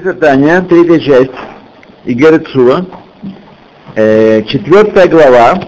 [0.00, 1.32] Таня, третья часть,
[2.04, 2.84] Игорь Цуа,
[3.96, 5.60] э, четвертая глава,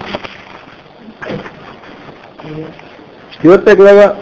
[3.33, 4.17] четвертая глава,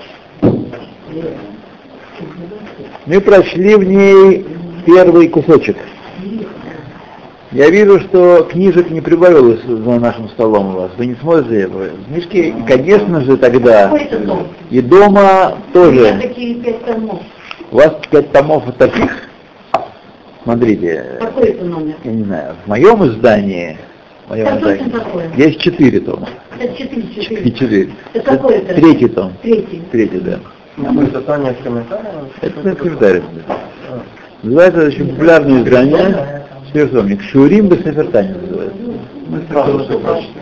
[3.05, 4.47] мы прошли в ней
[4.87, 5.77] первый кусочек.
[7.53, 10.91] Я вижу, что книжек не прибавилось за нашим столом у вас.
[10.97, 11.71] Вы не смотрите
[12.07, 13.93] книжки, конечно же, тогда.
[14.71, 16.19] И дома тоже.
[17.71, 19.28] У вас пять томов таких?
[20.53, 21.05] Смотрите.
[21.21, 21.95] Какой это номер?
[22.05, 22.55] Я не знаю.
[22.65, 23.77] В моем издании,
[24.27, 25.31] в моем Это издании такое.
[25.37, 26.27] есть четыре тома.
[26.59, 27.51] Это четыре, И четыре.
[27.53, 27.89] четыре.
[28.15, 28.75] Это какой это?
[28.75, 29.33] Третий том.
[29.43, 29.83] Третий.
[29.93, 30.39] Третий, да.
[30.79, 32.29] Мы это Таня с комментарием?
[32.41, 33.25] Это на комментариях.
[34.43, 36.43] Называется очень популярное издание.
[36.73, 37.21] Сверхтомник.
[37.25, 38.79] Шурим Бесефертани называется.
[39.29, 40.33] Мы сразу все прочтем.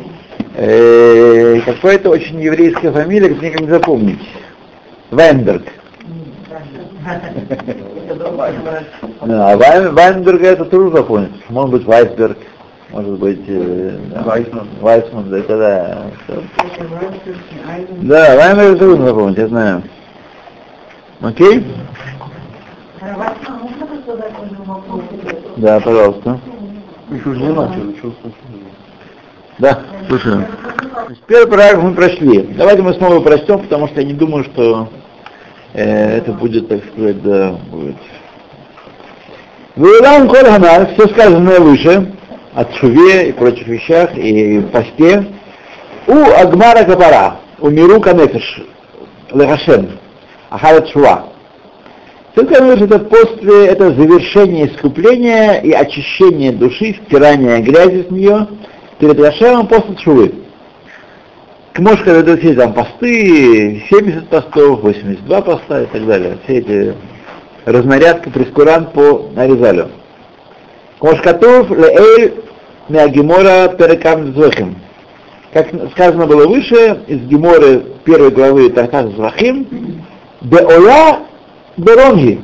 [0.55, 4.21] Э, Какая-то очень еврейская фамилия, как никак не запомнить.
[5.11, 5.65] Вайнберг.
[9.21, 11.33] А Вайн- Вайнберга это трудно запомнить.
[11.51, 12.37] Может быть Вайсберг,
[12.91, 14.69] может быть э, Вайсман.
[14.81, 16.03] Вайсман, да, это да.
[18.03, 19.83] Да, Вайнберг трудно запомнить, я знаю.
[21.23, 21.67] Окей?
[25.57, 26.39] Да, пожалуйста.
[27.11, 28.33] Еще же не начали, чувствую.
[29.59, 30.45] Да, слушаю.
[31.27, 32.43] Первый параграф мы прошли.
[32.59, 34.89] Давайте мы снова прочтем, потому что я не думаю, что
[35.73, 37.97] это будет, так сказать, да, будет.
[39.77, 42.13] Вылам Коль Ханар, все сказанное выше,
[42.55, 45.27] о Шуве и прочих вещах, и посте,
[46.07, 48.63] у Агмара Капара, у Миру Канефиш,
[49.33, 49.91] Лехашем,
[50.49, 51.25] Ахарат Шуа.
[52.33, 58.47] Все сказано выше, это после, это завершение искупления и очищение души, стирание грязи с нее,
[58.99, 60.46] перед Рашемом после Шувы.
[61.77, 66.39] К может, когда все там посты, 70 постов, 82 поста и так далее.
[66.45, 66.95] Все эти
[67.67, 69.91] разнарядки, прескурант по нарезалю.
[70.99, 72.33] Кошкатов леэль
[72.89, 74.77] меагимора перекам зохим.
[75.53, 79.67] Как сказано было выше, из Геморы первой главы Тартас Зрахим,
[80.41, 81.27] Беола
[81.77, 82.41] Беронги.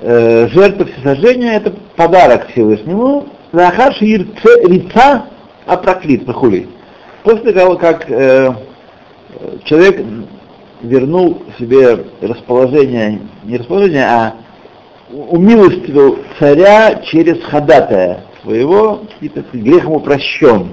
[0.00, 3.26] Э, Жертва всесожжения это подарок Всевышнему.
[3.52, 5.24] Захаш рица
[5.66, 6.66] апроклит хули.
[7.22, 8.54] После того, как э,
[9.64, 10.04] человек
[10.82, 14.34] вернул себе расположение, не расположение, а
[15.10, 20.68] умилостивил царя через ходатая своего, и, так сказать, грех ему прощен.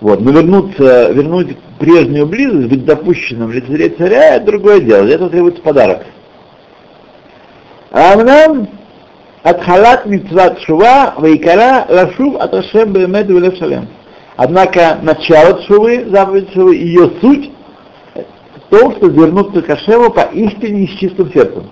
[0.00, 0.20] Вот.
[0.20, 5.04] Но вернуться, вернуть прежнюю близость, быть допущенным в лице царя, это другое дело.
[5.04, 6.04] Для этого требуется подарок.
[7.90, 8.68] А нам
[9.42, 13.88] от халат митцват шува вайкара лашув от Ашем бемед шалем.
[14.44, 17.52] Однако начало шувы, заповедь шувы, ее суть
[18.16, 21.70] в том, что вернуться к Ашему поистине с чистым сердцем.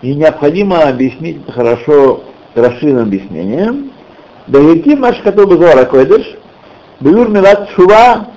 [0.00, 2.24] И необходимо объяснить это хорошо
[2.54, 3.92] расширенным объяснением.
[4.46, 6.26] Дагирти Машкату Базора Койдыш,
[7.00, 8.28] Бюр Милат Шува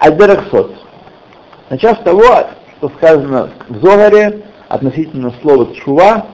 [0.00, 0.74] Адерахсот.
[1.68, 2.24] Начав с того,
[2.78, 6.26] что сказано в Зогаре относительно слова Шува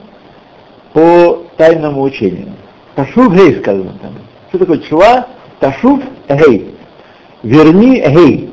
[0.93, 2.53] по тайному учению.
[2.95, 4.13] Ташув Гей сказано там.
[4.49, 5.27] Что такое Шува?
[5.59, 6.75] Ташув Гей.
[7.41, 8.49] Верни Гей.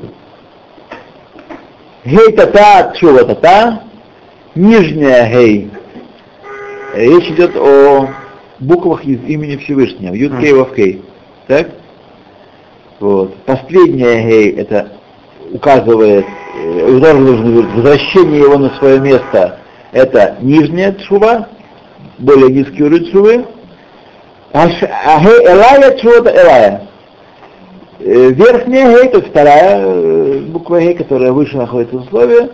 [2.03, 3.83] Гей тата, Шува тата,
[4.55, 5.69] нижняя Гей.
[6.95, 8.09] Речь идет о
[8.59, 11.03] буквах из имени Всевышнего, Юд Кей Вав Кей.
[11.45, 11.69] Так?
[12.99, 13.35] Вот.
[13.45, 14.93] Последняя Гей это
[15.51, 16.25] указывает,
[16.55, 19.59] э, указывает возвращение его на свое место,
[19.95, 21.47] это нижняя тшува,
[22.17, 23.45] более низкий уровень тшувы.
[24.51, 26.87] А ш- а элая тшува это элая.
[27.99, 32.49] Э, Верхняя гей, то есть вторая э, буква гей, которая выше находится в слове,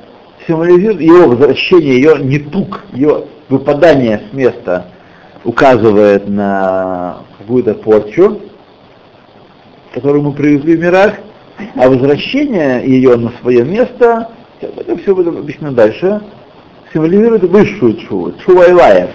[0.47, 4.85] символизирует его возвращение, ее нетук, ее выпадание с места
[5.43, 8.39] указывает на какую-то порчу,
[9.95, 11.15] которую мы привезли в мирах,
[11.75, 14.29] а возвращение ее на свое место,
[14.61, 16.21] это все будет объяснено дальше,
[16.93, 19.09] символизирует высшую чуву, чува Илая.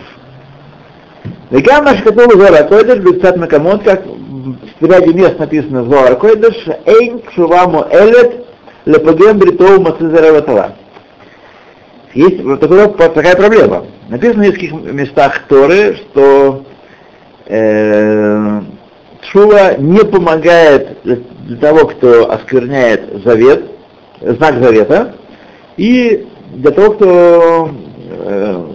[1.51, 6.57] Вегам наш который Зора Койдыш, Бецат Макамот, как в ряде мест написано Зора Койдыш,
[6.87, 8.47] Эйн Чуваму Элет,
[8.85, 10.77] Лепагем Бритоу Мацизараватава.
[12.15, 13.85] Есть вот такая, такая проблема.
[14.09, 16.65] Написано в нескольких местах Торы, что
[17.47, 18.61] э,
[19.31, 23.65] Шува не помогает для того, кто оскверняет завет,
[24.21, 25.15] знак завета,
[25.77, 27.71] и для того, кто
[28.09, 28.67] э,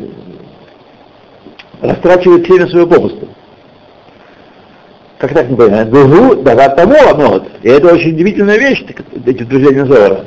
[1.82, 3.28] растрачивает время своего попусту.
[5.18, 5.88] Как так не понимаю?
[5.88, 7.48] Гугу дават тому вот.
[7.62, 8.84] И это очень удивительная вещь,
[9.26, 10.26] эти утверждения Зора.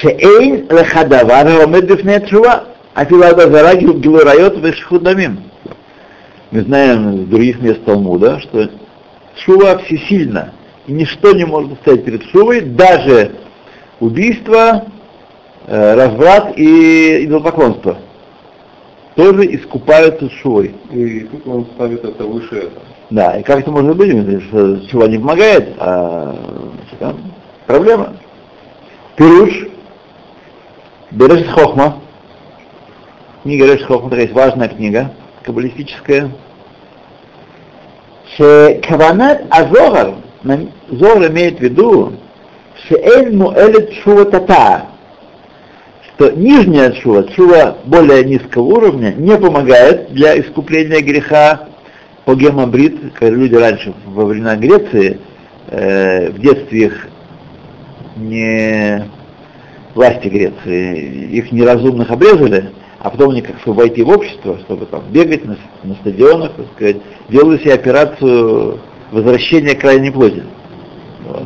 [0.00, 2.64] Шеэйн лехадавар омед бифней тшува,
[2.94, 5.44] афила зара гилурайот вешхудамим.
[6.50, 8.70] Мы знаем из других мест Талмуда, что
[9.36, 10.52] шува всесильна,
[10.86, 13.32] и ничто не может стоять перед шувой, даже
[14.00, 14.84] убийство,
[15.66, 17.98] разврат и идолопоклонство.
[19.14, 20.74] Тоже искупаются шувой.
[20.90, 22.82] И тут он ставит это выше этого.
[23.10, 26.34] Да, и как это может быть, чего не помогает, а
[26.98, 27.16] там
[27.66, 28.14] проблема.
[29.14, 29.68] Пируш,
[31.12, 32.00] Береш Хохма,
[33.44, 35.12] книга Береш Хохма, такая есть важная книга,
[35.44, 36.30] каббалистическая,
[38.36, 40.14] Каванат Азогар,
[40.88, 42.14] Зор имеет в виду,
[42.88, 44.86] Шеэль Муэлет Шува Тата,
[46.16, 51.68] что нижняя шува, шува более низкого уровня, не помогает для искупления греха
[52.24, 55.18] по гемобрит, когда люди раньше во времена Греции,
[55.68, 57.08] э, в детстве их
[58.16, 59.08] не
[59.94, 62.70] власти Греции, их неразумных обрезали,
[63.00, 66.66] а потом они как чтобы войти в общество, чтобы там бегать на, на стадионах, так
[66.76, 66.96] сказать,
[67.28, 68.78] делали себе операцию
[69.10, 70.44] возвращения крайней плоти.
[71.26, 71.42] Вот.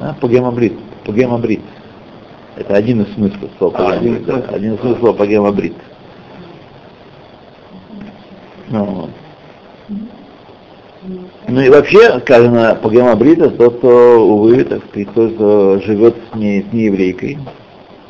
[0.00, 0.74] А, по гемобрит.
[1.04, 1.62] По гемобрит.
[2.60, 4.52] Это один из смыслов слова А, один, из смыслов.
[4.52, 5.74] один из смыслов по гемобрит.
[8.68, 9.10] Ну, вот.
[11.48, 16.36] Ну и вообще сказано по гемобрита, тот, кто, увы, так сказать, тот, кто живет с,
[16.36, 17.38] не, с нееврейкой,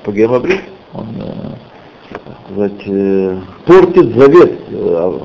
[0.03, 0.63] по гемобрит,
[0.95, 5.19] он, э, так сказать, э, портит завет, э,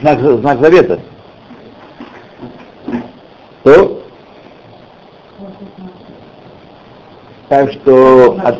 [0.00, 1.00] знак, знак завета.
[3.62, 4.02] То,
[7.48, 8.56] так что от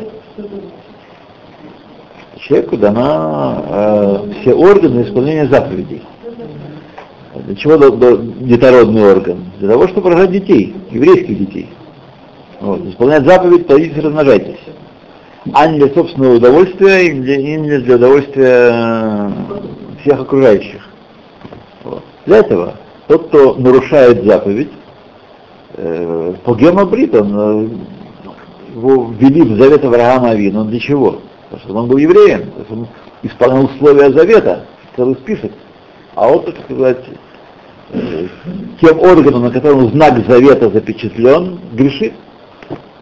[2.39, 6.01] человеку дана э, все органы исполнения заповедей.
[7.35, 9.45] Для чего до- до- детородный орган?
[9.59, 11.69] Для того, чтобы рожать детей, еврейских детей.
[12.59, 12.85] Вот.
[12.85, 14.59] Исполнять заповедь, плодитесь, размножайтесь.
[15.53, 19.29] А не для собственного удовольствия, и и не для удовольствия э,
[20.01, 20.81] всех окружающих.
[21.83, 22.01] Вот.
[22.25, 22.73] Для этого
[23.07, 24.71] тот, кто нарушает заповедь,
[25.75, 27.69] э, по гемобрит, он э,
[28.79, 30.65] ввели в завет Авраама Авину.
[30.65, 31.21] Для чего?
[31.49, 32.87] Потому что он был евреем, то есть он
[33.23, 34.65] исполнял условия завета,
[34.95, 35.51] целый список.
[36.15, 37.05] А вот так сказать,
[37.91, 38.27] э,
[38.81, 42.13] тем органом, на котором знак завета запечатлен, грешит.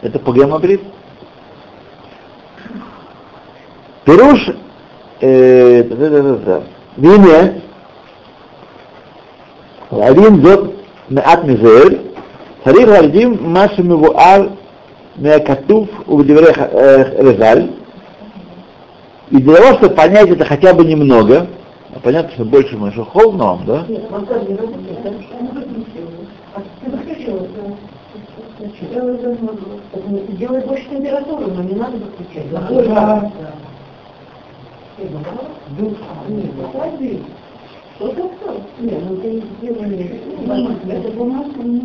[0.02, 0.82] Это погремобрит.
[4.06, 4.50] Пируш,
[5.20, 5.84] э,
[6.96, 7.62] вине,
[9.92, 10.76] лавин зот
[11.10, 12.02] меат мизель,
[12.64, 14.52] царих ардим машем его аль
[15.18, 17.70] Мекатув Увдеврех Резаль.
[19.32, 21.48] И для того, чтобы понять это хотя бы немного,
[21.94, 23.86] а понятно, что больше мы еще холодно вам, да?
[30.30, 32.50] Делай больше температуру, но не надо выключать.
[32.52, 33.32] Да.
[37.98, 38.14] Что?
[38.80, 40.22] Нет, ну ты сделали.
[40.90, 41.82] Это бумага не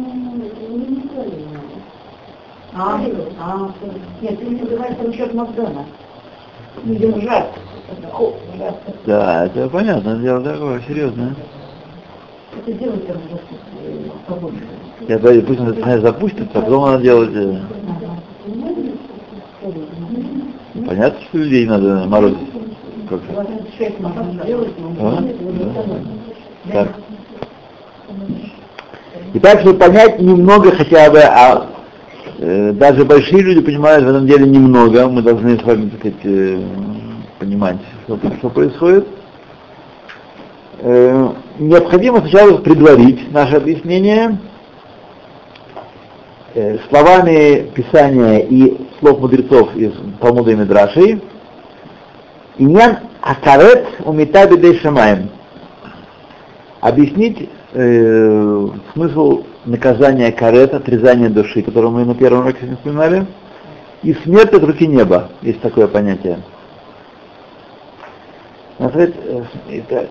[2.74, 3.00] а,
[3.38, 3.70] а,
[4.22, 5.84] нет, ты не называешь там счет Макдона.
[6.86, 8.92] Это холодно, жарко.
[9.04, 11.34] Да, это понятно, дело такое серьезное.
[12.58, 13.16] Это делать там
[13.84, 14.62] э, побольше.
[15.06, 17.30] Я говорю, пусть он это знаешь, запустится, а потом надо делать.
[17.34, 17.58] э,
[20.86, 22.38] Понятно, что людей надо морозить.
[23.08, 23.26] Как же?
[23.32, 25.20] 26 можно сделать, но А?
[25.22, 25.34] не
[26.72, 26.72] Да.
[26.72, 26.88] Так.
[29.34, 31.71] И так, чтобы понять немного хотя бы, э,
[32.42, 36.60] даже большие люди понимают в этом деле немного, мы должны с вами, так сказать, э,
[37.38, 39.06] понимать, что, что происходит.
[40.80, 41.28] Э,
[41.60, 44.38] необходимо сначала предварить наше объяснение
[46.54, 51.22] э, словами Писания и слов мудрецов из Талмуда и Мидрашей.
[52.58, 55.30] Иньян Акарет умита бедей шамаем.
[56.80, 63.26] Объяснить э, смысл наказания карет, отрезания души, которое мы на первом уроке вспоминали,
[64.02, 66.40] и смерть от руки неба, есть такое понятие.
[68.78, 69.08] Э,
[69.68, 70.08] итак,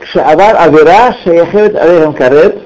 [0.00, 2.62] Кшаавар авера шаяхевет алейхам карет,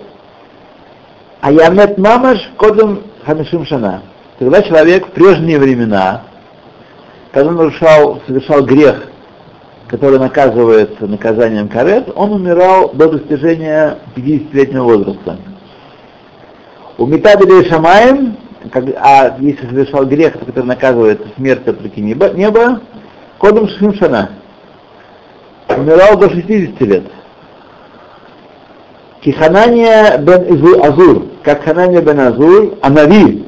[1.41, 4.03] а ямет мамаш кодом хамишим шана.
[4.39, 6.23] Когда человек в прежние времена,
[7.33, 9.09] когда нарушал, совершал грех,
[9.89, 15.37] который наказывается наказанием карет, он умирал до достижения 50-летнего возраста.
[16.99, 18.37] У Митабелей Шамаем,
[18.97, 22.81] а если совершал грех, который наказывается смертью от руки неба, неба
[23.39, 24.31] кодом Шимшана,
[25.69, 27.05] умирал до 60 лет.
[29.21, 33.47] Киханания бен Изу- Азур, как Ханания бен Азур, Анави,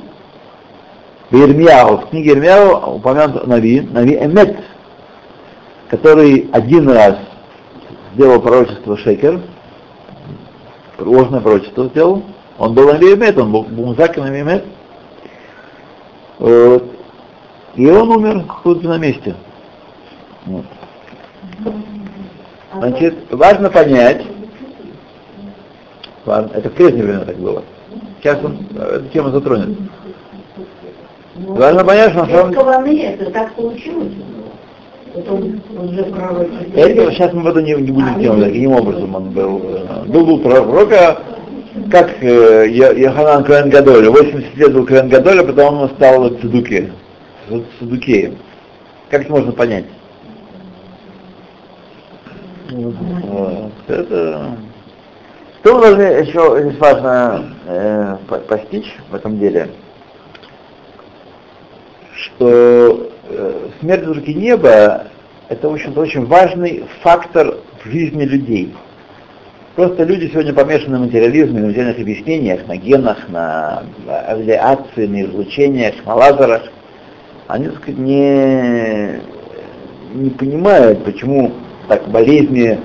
[1.30, 4.56] В Ирмияу, в книге Ирмияу упомянут Нави, Нави Эмет,
[5.88, 7.16] который один раз
[8.14, 9.40] сделал пророчество Шекер,
[10.98, 12.22] ложное пророчество сделал,
[12.60, 14.64] он был Нави Эмет, он был Музак Нави Эмет,
[16.38, 16.84] вот.
[17.74, 19.34] и он умер тут же на месте.
[20.44, 20.66] Вот.
[22.74, 24.24] Значит, важно понять,
[26.26, 27.64] это в прежнее время так было,
[28.20, 29.78] сейчас он эту тему затронет.
[31.36, 33.02] Важно понять, что на самом деле...
[33.04, 34.12] это так получилось.
[35.14, 36.78] Вот он, он же пророчество.
[36.78, 39.60] Это, сейчас мы в это не, не будем тему, каким образом он был.
[39.64, 41.18] э, Был, был пророка,
[41.90, 46.92] как э, Йоханан Коэн Гадоль, 80 лет был Коэн Гадоль, а потом он стал Цедуке,
[47.78, 48.38] Цедукеем.
[49.08, 49.84] Как это можно понять?
[52.70, 53.72] Вот.
[53.88, 54.56] Это...
[55.60, 59.68] Что мы должны еще здесь важно э, по- постичь в этом деле?
[62.14, 65.06] Что э, смерть в руки неба
[65.48, 68.74] это, в общем-то, очень важный фактор в жизни людей.
[69.76, 73.84] Просто люди сегодня помешаны на материализме, на материальных объяснениях, на генах, на
[74.26, 76.62] авиации, на излучениях, на лазерах.
[77.46, 79.20] Они, так сказать, не,
[80.14, 81.52] не понимают, почему
[81.86, 82.80] так болезни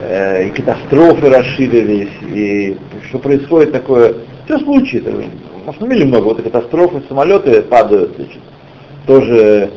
[0.00, 2.78] э, и катастрофы расширились, и
[3.08, 4.14] что происходит такое.
[4.44, 8.40] Все случаи, ну, много, вот и катастрофы, самолеты падают, значит,
[9.06, 9.70] тоже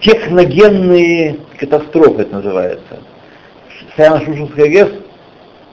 [0.00, 2.98] техногенные катастрофы это называется.
[3.96, 4.90] Саяно-Шушинская ГЭС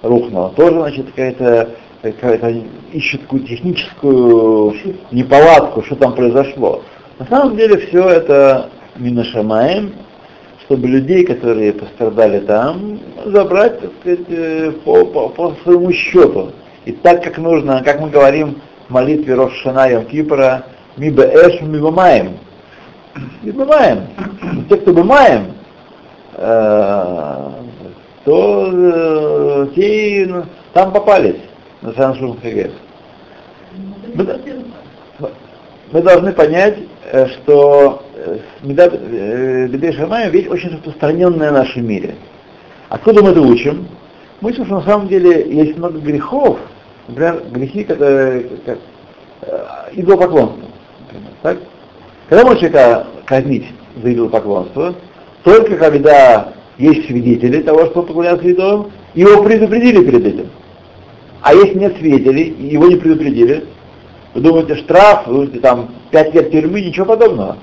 [0.04, 1.70] рухнула, тоже, значит, какая-то
[2.04, 2.54] какая-то
[2.92, 4.76] ищет какую техническую
[5.12, 6.84] неполадку, что там произошло.
[7.18, 9.94] На самом деле все это миношамаем,
[10.66, 16.52] чтобы людей, которые пострадали там, забрать, так сказать, э, по, по, по своему счету.
[16.86, 20.66] И так, как нужно, как мы говорим в молитве Рошана Йом Кипра,
[20.98, 22.38] ми бэш ми бамаем.
[23.44, 24.08] И бымаем.
[24.70, 25.54] Те, кто бымаем,
[26.36, 27.50] э,
[28.26, 30.34] то э, те и
[30.74, 31.42] там попались
[31.82, 32.72] на Саншум Хагес.
[34.16, 34.40] Мы,
[35.92, 36.78] мы должны понять,
[37.12, 42.16] э, что э, Меда- э, Бедей Шамаем вещь очень распространенная в нашем мире.
[42.90, 43.88] Откуда мы это учим?
[44.40, 46.60] Мы учим, что на самом деле есть много грехов,
[47.08, 48.78] например, грехи, которые как,
[49.42, 50.70] э, идолопоклонство.
[52.30, 53.66] Когда можно человека казнить
[54.02, 54.96] за идолопоклонство,
[55.44, 60.50] только когда есть свидетели того, что он поклонялся идолам, его предупредили перед этим.
[61.42, 63.66] А если нет свидетелей, его не предупредили,
[64.34, 67.58] вы думаете, штраф, вы думаете, там, пять лет тюрьмы, ничего подобного.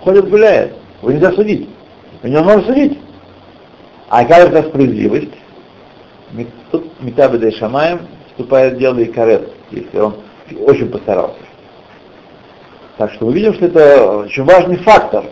[0.00, 0.74] Ходит, гуляет.
[1.02, 1.68] Его нельзя судить.
[2.22, 2.98] Его невозможно судить.
[4.08, 5.32] А какая это справедливость?
[6.70, 10.16] Тут Митабеда и Шамаем вступает в дело и карет, если он
[10.60, 11.38] очень постарался.
[12.96, 15.24] Так что мы видим, что это очень важный фактор.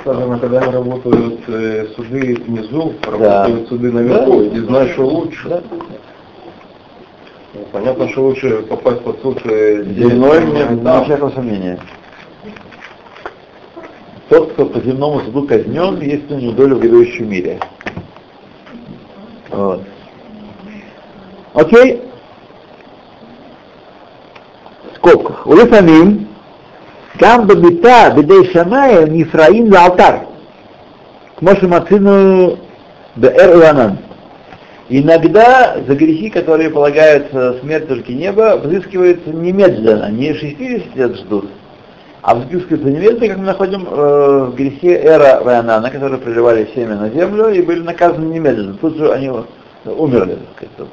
[0.00, 4.56] Скажем, когда работают э, суды внизу, работают суды наверху, Да.
[4.56, 5.48] и знаешь, что лучше.
[5.48, 5.62] Да?
[7.54, 11.04] Ну, Понятно, что лучше попасть под суд э, Земной, нет, да.
[11.04, 11.78] всякого сомнения.
[14.28, 17.60] Тот, кто по земному суду казнен, есть у него доля в грядущем мире.
[19.50, 19.82] Вот.
[21.52, 22.00] Окей.
[24.90, 25.46] В скобках.
[25.46, 26.28] Улифамим,
[27.18, 30.20] гам бабита бедей шамая нифраим за алтар.
[31.38, 32.58] К Моше Мацину
[33.16, 33.98] беэр Уанан.
[34.88, 41.48] Иногда за грехи, которые полагаются смерть только неба, взыскивается немедленно, не 60 лет ждут,
[42.20, 47.08] а взыскивается немедленно, как мы находим э, в грехе Эра Вайанана, которые проливали семя на
[47.08, 48.74] землю и были наказаны немедленно.
[48.74, 49.30] Тут же они
[49.86, 50.90] умерли, так сказать,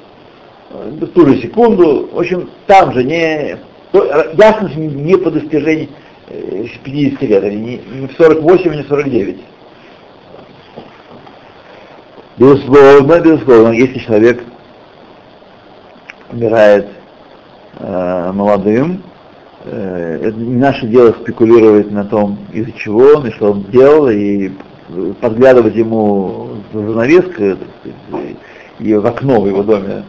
[0.71, 2.09] э, в ту же секунду.
[2.13, 3.57] В общем, там же не...
[3.91, 4.05] то-
[4.37, 9.37] Ясно, что не по достижении э, 50 лет, они не, в 48, не в 49.
[12.37, 14.43] Безусловно, безусловно, если человек
[16.31, 16.87] умирает
[17.79, 19.03] э, молодым,
[19.65, 24.09] э, это не наше дело спекулировать на том, из-за чего он и что он делал,
[24.09, 24.51] и
[25.21, 27.57] подглядывать ему за занавеску так
[28.07, 28.35] сказать,
[28.79, 30.03] и в окно в его доме,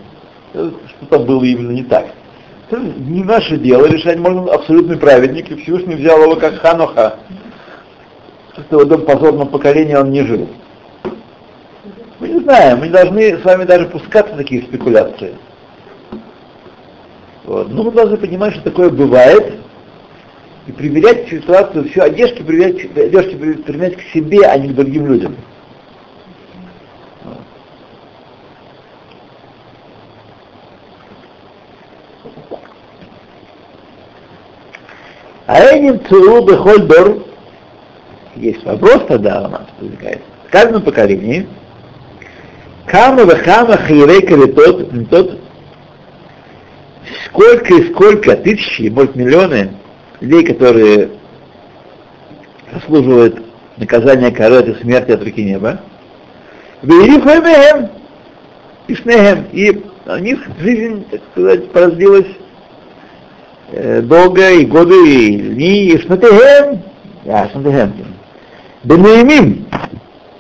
[0.54, 2.06] э, что там было именно не так.
[2.70, 7.16] Не наше дело решать, можно абсолютный праведник, и Всевышний взял его как Ханоха,
[8.52, 10.48] что в этом позорном поколении он не жил.
[12.20, 15.34] Мы не знаем, мы не должны с вами даже пускаться в такие спекуляции.
[17.44, 17.70] Вот.
[17.70, 19.54] Но мы должны понимать, что такое бывает,
[20.66, 25.34] и примерять ситуацию, всю одежки примерять, одежки примерять к себе, а не к другим людям.
[35.52, 37.26] А этим цуру бехоль дор,
[38.37, 40.21] есть вопрос тогда у нас возникает.
[40.47, 41.49] В каждом поколении
[42.87, 45.40] Кама вахама хайрей калитот, тот,
[47.26, 49.73] сколько и сколько, тысячи, может миллионы
[50.21, 51.11] людей, которые
[52.73, 53.42] заслуживают
[53.76, 55.80] наказания короты смерти от руки неба.
[58.87, 62.50] Ишнехем, и у них жизнь, так сказать, поразбилась э,
[63.72, 66.82] долго, и годы, и дни, и шнатехем,
[67.26, 67.92] а, шнатехем,
[68.84, 69.66] бенеемим,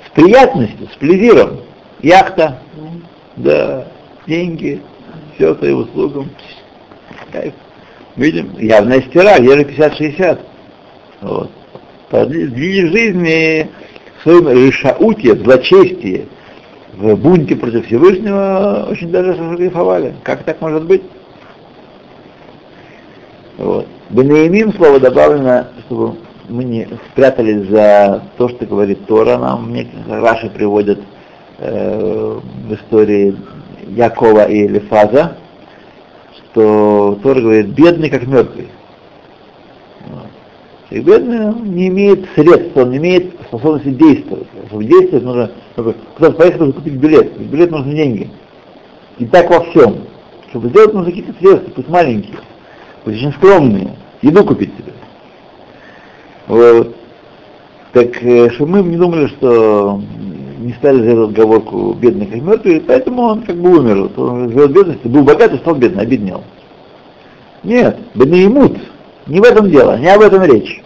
[0.06, 1.60] с приятностью, с плезиром,
[2.02, 2.58] яхта,
[3.36, 3.86] да,
[4.26, 4.80] деньги,
[5.34, 6.30] все своим услугам.
[7.32, 7.54] Кайф.
[8.16, 10.38] Видим, явная стира, где же 50-60.
[11.22, 11.50] Вот.
[12.10, 13.70] Продлили жизни
[14.18, 16.28] в своем решауте, злочестии,
[16.94, 20.14] в бунте против Всевышнего очень даже сфотографовали.
[20.22, 21.02] Как так может быть?
[23.60, 23.86] Вот.
[24.08, 26.16] Бенеемим слово добавлено, чтобы
[26.48, 30.98] мы не спрятались за то, что говорит Тора нам, мне Раши приводят
[31.58, 33.36] э, в истории
[33.88, 35.36] Якова и Элифаза,
[36.36, 38.68] что Тора говорит, бедный как мертвый.
[40.88, 44.48] И бедный не имеет средств, он не имеет способности действовать.
[44.68, 47.38] Чтобы действовать, нужно, чтобы куда-то поехать, нужно купить билет.
[47.38, 48.30] Билет нужны деньги.
[49.18, 49.98] И так во всем.
[50.48, 52.34] Чтобы сделать, нужно какие-то средства, пусть маленькие,
[53.06, 53.96] очень скромные.
[54.22, 54.92] Еду купить себе.
[56.46, 56.96] Вот.
[57.92, 60.00] Так, э, чтобы мы не думали, что
[60.58, 64.02] не стали за отговорку бедный как мертвый, поэтому он как бы умер.
[64.02, 66.44] Вот он живет бедности, был богатый, стал бедный, обеднел.
[67.62, 68.46] Нет, бедный
[69.26, 70.82] Не в этом дело, не об этом речь.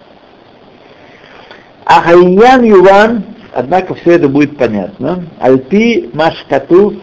[1.84, 5.24] А Хайян Юван, однако все это будет понятно.
[5.40, 6.94] Альпи Машкату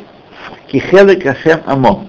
[0.67, 2.07] Кихелек Ашем Амо.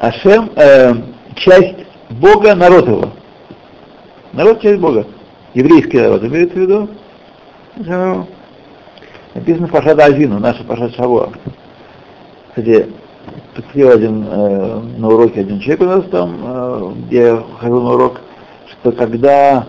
[0.00, 0.94] Ашем, э,
[1.36, 3.10] часть Бога, народ его.
[4.32, 5.06] Народ часть Бога.
[5.54, 6.88] Еврейский народ, имеется в виду?
[9.34, 11.32] Написано Пашат Азину, наша Пашат Шаво.
[12.48, 12.86] Кстати,
[13.54, 17.90] подсел один э, на уроке один человек у нас там, э, где я ходил на
[17.92, 18.20] урок,
[18.70, 19.66] что когда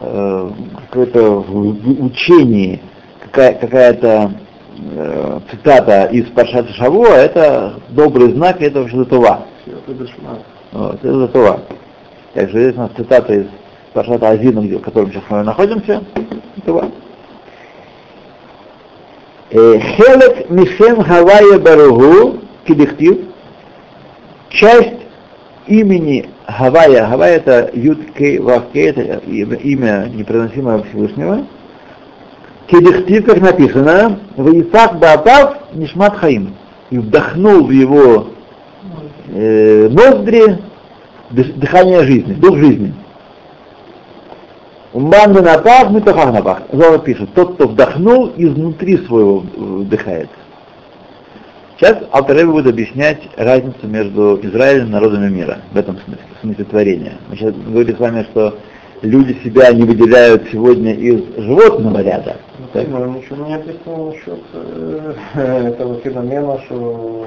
[0.00, 0.50] э,
[0.88, 2.80] какое-то в учении
[3.20, 4.32] какая, какая-то
[4.78, 9.46] э, цитата из Паршата Шаво, это добрый знак, это вообще затува.
[10.72, 11.60] Вот, это затува.
[12.34, 13.46] Также здесь у нас цитата из
[13.92, 16.02] Паршата Азина, где, в котором сейчас мы находимся,
[16.56, 16.90] затува.
[19.50, 23.18] Хелек Мишем Хавая Баругу Кидихтив,
[24.48, 24.98] часть
[25.68, 29.20] имени Хавая, Хавая это Юд Кей Вав Кей, это
[29.56, 31.46] имя непроносимое Всевышнего,
[32.66, 36.54] Кедихтив, как написано, в Исах Баатав Нишмат Хаим,
[36.90, 38.28] и вдохнул в его
[39.28, 40.58] э, ноздри
[41.30, 42.94] дыхание жизни, дух жизни.
[44.92, 46.62] Уман напах, мы тохах напах.
[46.72, 50.30] Зора пишет, тот, кто вдохнул, изнутри своего вдыхает.
[51.76, 56.64] Сейчас Алтарева будет объяснять разницу между Израилем и народами мира, в этом смысле, в смысле
[56.64, 57.12] творения.
[57.28, 58.56] Мы сейчас говорили с вами, что
[59.04, 62.36] люди себя не выделяют сегодня из животного ряда.
[62.58, 62.88] Ну, так?
[62.88, 65.14] Ну, ничего не описано насчет э,
[65.68, 67.26] этого феномена, что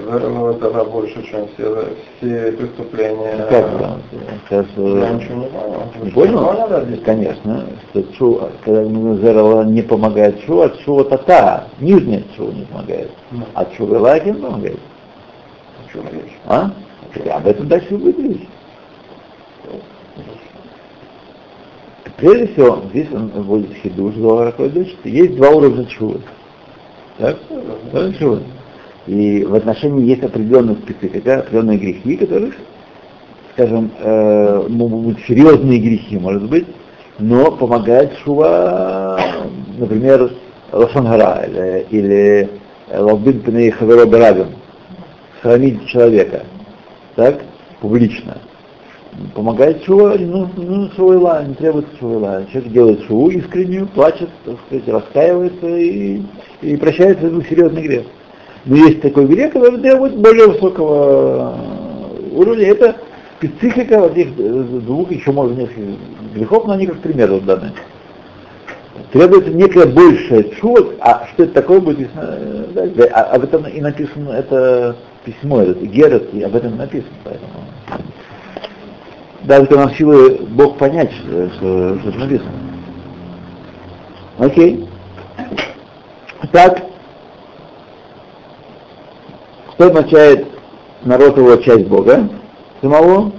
[0.00, 3.46] ну, это она больше, чем все, все преступления.
[3.48, 3.98] Как это?
[4.48, 5.82] Сейчас, Я ничего не понял.
[6.02, 7.02] Не понял?
[7.04, 13.10] Конечно, что чу, когда Минузерова не помогает чу, а чу тата, нижняя чу не помогает.
[13.30, 13.44] Ну.
[13.54, 14.78] А чу не помогает.
[15.78, 16.38] О чем речь?
[16.46, 16.70] А?
[17.14, 18.48] И об этом дальше будет речь.
[22.16, 26.20] Прежде всего, здесь он вводит хидуш, что есть два уровня чува.
[27.18, 27.38] Так?
[27.92, 28.40] Да, чува.
[29.06, 32.54] И в отношении есть определенная специфика, определенные грехи, которых,
[33.52, 36.66] скажем, э, могут быть серьезные грехи, может быть,
[37.18, 39.20] но помогает шува,
[39.78, 40.32] например,
[40.72, 42.50] Лошангара или, или
[42.92, 44.48] Лавбин Пней Хаверо
[45.42, 46.44] сравнить человека,
[47.14, 47.42] так,
[47.80, 48.38] публично.
[49.34, 52.44] Помогает шува, ну, ну шувайла, не требуется шувайла.
[52.52, 56.22] Человек делает шуву искреннюю, плачет, так сказать, раскаивается и,
[56.62, 58.06] и прощает свой серьезный грех.
[58.64, 61.54] Но есть такой грех, который требует более высокого
[62.32, 62.66] уровня.
[62.66, 62.96] Это
[63.38, 64.34] специфика вот этих
[64.84, 65.92] двух, еще может несколько
[66.34, 67.72] грехов, но они как пример вот даны.
[69.12, 72.38] Требуется некая большая чува, а что это такое будет ясно,
[72.72, 77.50] да, а об этом и написано это письмо, этот Герет, и об этом написано, поэтому
[79.44, 82.50] даже когда нам силы Бог понять, что, что, что это написано.
[84.38, 84.88] Окей.
[86.52, 86.82] Так,
[89.74, 90.46] что означает
[91.04, 92.28] народ его часть Бога
[92.80, 93.32] самого?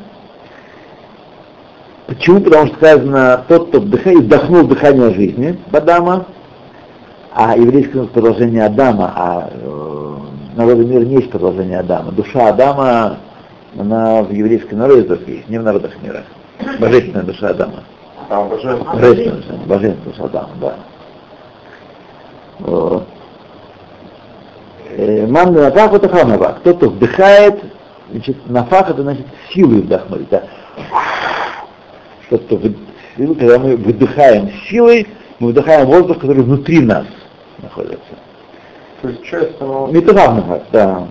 [2.07, 2.39] Почему?
[2.41, 6.27] Потому что сказано, тот, кто вдыхает, вдохнул дыхание жизни Адама,
[7.33, 10.15] а еврейское продолжение Адама, а э,
[10.55, 12.11] народы мира не есть продолжение Адама.
[12.11, 13.17] Душа Адама,
[13.77, 16.23] она в еврейском народе только есть, не в народах мира.
[16.79, 17.83] Божественная душа Адама.
[18.29, 19.35] Божественная.
[19.35, 20.75] Душа, божественная душа Адама, да.
[22.59, 23.07] Вот.
[24.91, 26.57] Э, Ман нафах это хамава.
[26.59, 27.61] кто то вдыхает,
[28.11, 30.29] значит, на фах это значит силы вдохнуть.
[30.29, 30.43] Да.
[32.29, 32.59] Тот, кто
[33.17, 35.07] силы, когда мы выдыхаем силой,
[35.39, 37.05] мы вдыхаем воздух, который внутри нас
[37.61, 37.99] находится.
[39.01, 39.91] То есть часть самого...
[40.71, 41.07] да.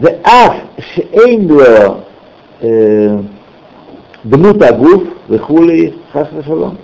[0.00, 0.54] ואף
[0.94, 1.62] שאין לו
[2.60, 3.20] э,
[4.24, 6.76] дмут агуф, וכולי, хас ושלום.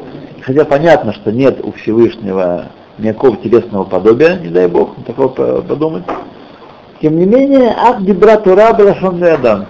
[0.43, 2.67] Хотя понятно, что нет у Всевышнего
[2.99, 6.05] никакого телесного подобия, не дай Бог, такого по- подумать.
[7.01, 9.67] Тем не менее, ах дебра Тура Балашон Адам.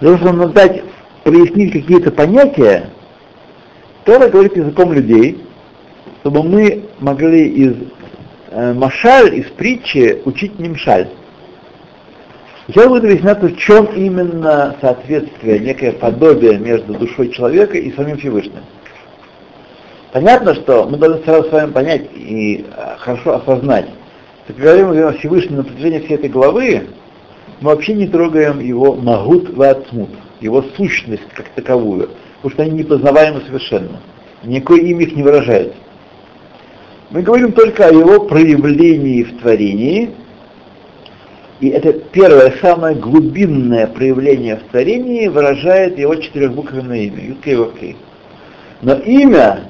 [0.00, 0.82] Для того, чтобы дать,
[1.24, 2.90] прояснить какие-то понятия,
[4.04, 5.44] Тора говорит языком людей,
[6.20, 7.74] чтобы мы могли из
[8.50, 11.08] э, машаль, из притчи учить немшаль.
[12.67, 18.63] Сейчас будет объясняться, в чем именно соответствие, некое подобие между душой человека и самим Всевышним.
[20.11, 23.87] Понятно, что мы должны сразу с вами понять и э, хорошо осознать,
[24.45, 26.87] что когда мы говорим о Всевышнем на протяжении всей этой главы,
[27.61, 33.41] мы вообще не трогаем его магут ватсмут, его сущность как таковую, потому что они непознаваемы
[33.41, 33.99] совершенно.
[34.43, 35.73] Никакое имя их не выражает.
[37.11, 40.11] Мы говорим только о его проявлении в творении,
[41.61, 47.95] и это первое, самое глубинное проявление в творении выражает его четырехбуквенное имя, Юткей.
[48.81, 49.69] Но имя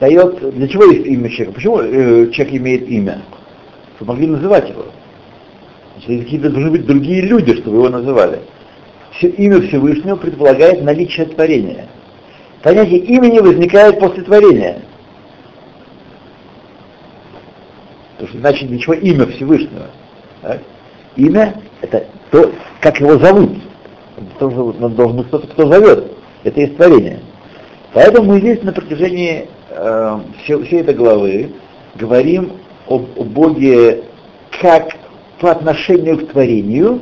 [0.00, 0.54] дает...
[0.54, 1.52] Для чего есть имя человека?
[1.52, 3.20] Почему э, человек имеет имя?
[3.96, 4.86] Чтобы могли называть его.
[6.06, 8.40] Значит, какие-то должны быть другие люди, чтобы его называли.
[9.12, 11.86] Все, имя Всевышнего предполагает наличие творения.
[12.62, 14.80] Понятие имени возникает после творения.
[18.12, 19.90] Потому что иначе для чего имя Всевышнего?
[20.42, 20.60] Так?
[21.16, 22.50] Имя— это то,
[22.80, 23.50] как его зовут.
[24.38, 26.12] Тоже должен быть кто-то, кто зовет.
[26.44, 27.20] Это есть творение.
[27.92, 31.50] Поэтому мы здесь на протяжении э, всей, всей этой главы
[31.96, 32.52] говорим
[32.86, 34.04] об, о Боге
[34.60, 34.96] как
[35.40, 37.00] по отношению к творению,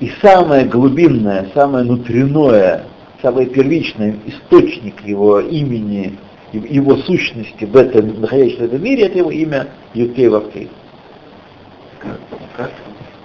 [0.00, 2.84] и самое глубинное, самое внутреннее,
[3.22, 6.18] самый первичный источник его имени,
[6.52, 10.68] его сущности в этом, находящемся в этом мире, это его имя Юткей Вавкей.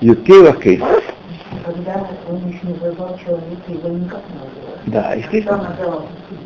[0.02, 0.84] Юткей Вавкей.
[1.66, 4.62] Когда он еще не вызывал человека, его никак не называли.
[4.88, 5.76] Да, естественно.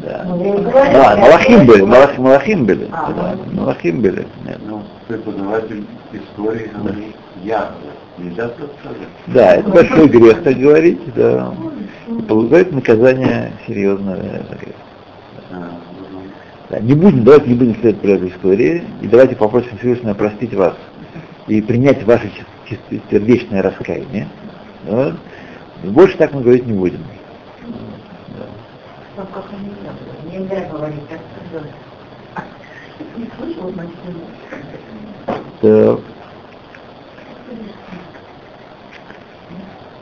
[0.03, 0.23] Да.
[0.25, 2.87] Ну, и Да, Малахим были, Малах, Малахим были.
[2.91, 4.27] А, да, Малахим были.
[4.45, 4.59] Нет.
[4.67, 7.71] Ну, преподаватель истории говорит, я.
[8.17, 9.07] Нельзя так сказать.
[9.27, 11.53] Да, это большой грех, так говорить, да.
[12.27, 14.75] Получает наказание серьезное за грех.
[15.51, 15.69] А,
[16.11, 16.19] ну,
[16.69, 20.75] Да, не будем, давайте не будем следовать правилам истории, и давайте попросим Всевышнего простить вас
[21.47, 22.31] и принять ваше
[23.09, 24.27] сердечное раскаяние.
[24.83, 25.15] Да?
[25.83, 27.03] Больше так мы говорить не будем.
[29.15, 29.27] Так
[35.61, 35.99] Так.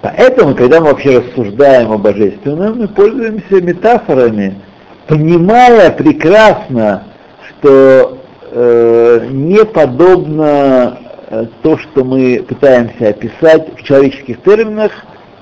[0.01, 4.59] Поэтому, когда мы вообще рассуждаем о божественном, мы пользуемся метафорами,
[5.07, 7.05] понимая прекрасно,
[7.47, 8.17] что
[8.51, 11.12] э, не подобно э,
[11.61, 14.91] то, что мы пытаемся описать в человеческих терминах,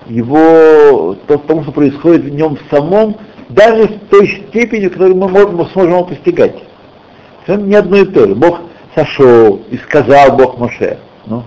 [0.08, 3.16] его, то, тому, что происходит в нем самом,
[3.50, 6.56] даже в той степени, в которой мы, можем, сможем его постигать.
[7.46, 8.36] Это не одно и то же.
[8.36, 8.62] Бог
[8.96, 10.98] сошел и сказал Бог Моше.
[11.26, 11.44] Ну,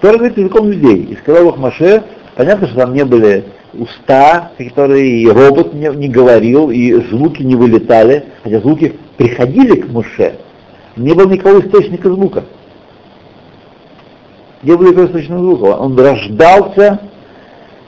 [0.00, 1.04] Тора говорит языком людей.
[1.04, 2.02] И сказал Бог Моше,
[2.34, 7.54] понятно, что там не были уста, которые и робот не, не говорил, и звуки не
[7.54, 10.34] вылетали, хотя звуки приходили к Моше.
[10.96, 12.44] Не было никакого источника звука.
[14.62, 15.64] Не было никакого источника звука.
[15.76, 17.00] Он рождался,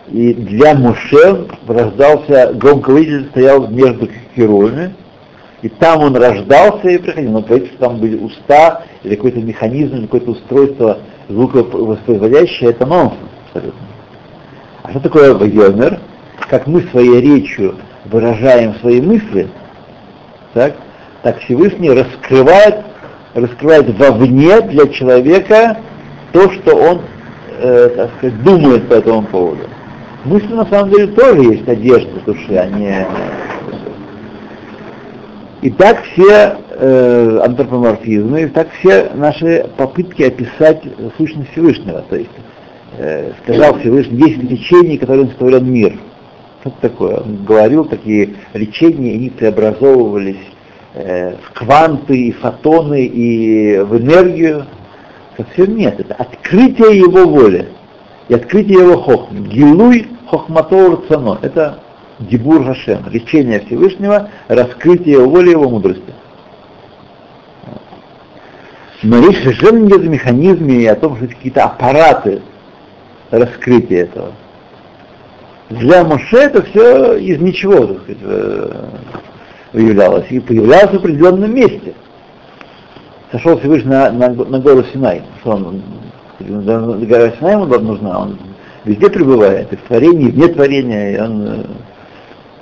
[0.09, 4.95] и для Моше рождался, громкоговоритель стоял между херувами,
[5.63, 7.31] и там он рождался и приходил.
[7.31, 13.87] Но что там были уста, или какой-то механизм, или какое-то устройство звуковоспроизводящее, это нонсенс абсолютно.
[14.83, 16.01] А что такое вайомер?
[16.51, 19.49] Как мы своей речью выражаем свои мысли,
[20.53, 20.75] так,
[21.23, 22.85] так Всевышний раскрывает,
[23.35, 25.79] раскрывает вовне для человека
[26.35, 27.01] то, что он
[27.61, 29.63] э, так сказать, думает по этому поводу.
[30.25, 33.07] Мысли на самом деле тоже есть одежда души, а не
[35.63, 40.83] и так все э, антропоморфизмы, и так все наши попытки описать
[41.17, 42.05] сущность Всевышнего.
[42.11, 42.31] То есть,
[42.99, 45.99] э, сказал Всевышний, есть течение, которое составляет мир.
[46.61, 47.17] Что это такое?
[47.17, 50.45] Он говорил, такие лечения, они преобразовывались
[50.93, 54.67] э, в кванты, и фотоны, и в энергию.
[55.37, 56.01] Совсем нет.
[56.01, 57.69] Это открытие его воли
[58.29, 59.41] и открытие его хохмы.
[59.49, 61.39] Гилуй хохматор цано.
[61.43, 61.81] Это
[62.19, 66.15] дебур Хашем, лечение Всевышнего, раскрытие его воли его мудрости.
[69.03, 72.41] Но речь совершенно не о механизме и о том, что это какие-то аппараты
[73.31, 74.33] раскрытия этого.
[75.69, 78.85] Для Моше это все из ничего так сказать, э,
[79.73, 81.95] выявлялось и появлялось в определенном месте.
[83.33, 85.23] Сошел Всевышний на, на, на гору Синай.
[85.41, 85.83] Что он,
[86.39, 88.39] гора Синай ему нужна, он
[88.85, 91.67] везде пребывает, и в творении, и вне творения, и он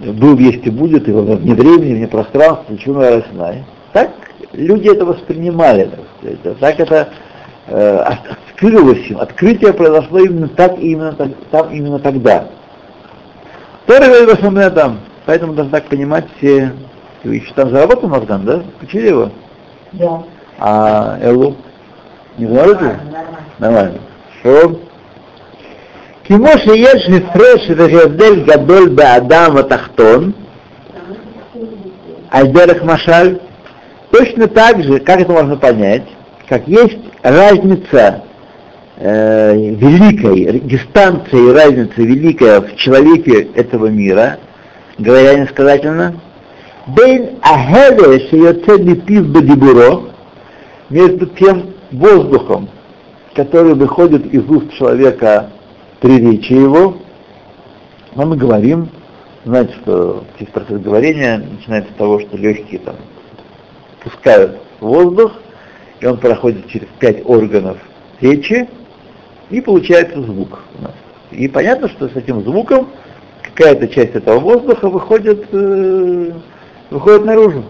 [0.01, 3.65] э, был, есть и будет, и вне времени, вне пространства, почему гора Синай.
[3.93, 4.11] Так
[4.53, 6.01] люди это воспринимали, так
[6.41, 6.59] сказать.
[6.59, 7.09] Так это
[7.67, 9.19] э, открылось им.
[9.19, 12.49] Открытие произошло именно так и именно, так, там, именно тогда.
[13.87, 15.01] Тора говорит там.
[15.25, 16.73] Поэтому должны так понимать все
[17.23, 17.53] вещи.
[17.55, 18.63] Там заработал Мазган, да?
[18.77, 19.31] Включили его?
[19.93, 20.23] Да.
[20.62, 21.56] А Элу?
[22.38, 23.00] Не заработали?
[23.60, 24.00] Нормально.
[24.44, 24.80] Хорошо.
[26.28, 30.32] כמו שיש הפרש והבדל גדול באדם התחתון,
[32.32, 33.38] על דרך משל,
[34.12, 36.04] точно так же, как это можно понять,
[36.50, 38.24] как есть разница
[38.98, 44.38] э, великой, дистанция и разница великая в человеке этого мира,
[44.98, 46.20] говоря несказательно,
[46.88, 50.02] Бейн Ахеве Шиоцеди Пив Бадибуро,
[50.93, 52.69] между тем воздухом,
[53.35, 55.51] который выходит из уст человека
[56.01, 56.99] при речи его,
[58.15, 58.91] но мы говорим,
[59.45, 62.97] знаете, что весь процесс говорения начинается с того, что легкие там
[64.05, 65.33] пускают воздух,
[66.01, 67.79] и он проходит через пять органов
[68.21, 68.69] речи,
[69.49, 70.95] и получается звук у нас.
[71.31, 72.91] И понятно, что с этим звуком
[73.43, 76.33] какая-то часть этого воздуха выходит, э,
[76.91, 77.65] выходит наружу.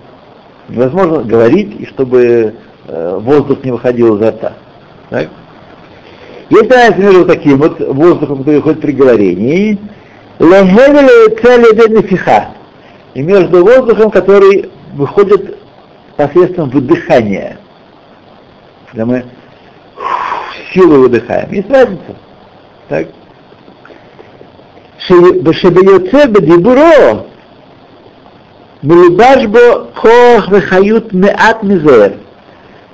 [0.68, 2.54] Невозможно говорить, и чтобы
[2.86, 4.52] воздух не выходил изо рта.
[5.10, 5.28] Так?
[6.50, 9.78] Есть разница между таким вот воздухом, который выходит при говорении,
[13.14, 15.58] и между воздухом, который выходит
[16.16, 17.58] посредством выдыхания.
[18.90, 19.24] Когда мы
[20.72, 21.52] силу выдыхаем.
[21.52, 22.16] Есть разница.
[22.88, 23.06] Так?
[25.08, 27.26] Бешебеyoце бедибуро
[28.82, 32.14] милубаш бо кох вехают меат мизер.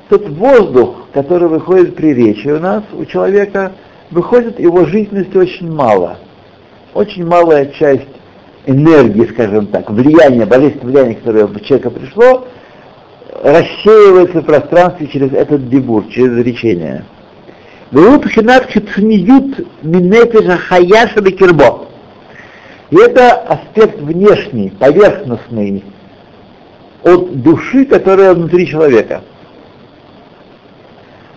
[0.09, 3.73] Тот воздух, который выходит при речи у нас, у человека,
[4.11, 6.19] выходит его жизненности очень мало.
[6.95, 8.09] Очень малая часть
[8.67, 12.47] энергии, скажем так, влияния, божественного влияния, которое у человека пришло,
[13.43, 17.05] рассеивается в пространстве через этот дебур, через речение.
[22.91, 25.85] И это аспект внешний, поверхностный,
[27.05, 29.23] от души, которая внутри человека.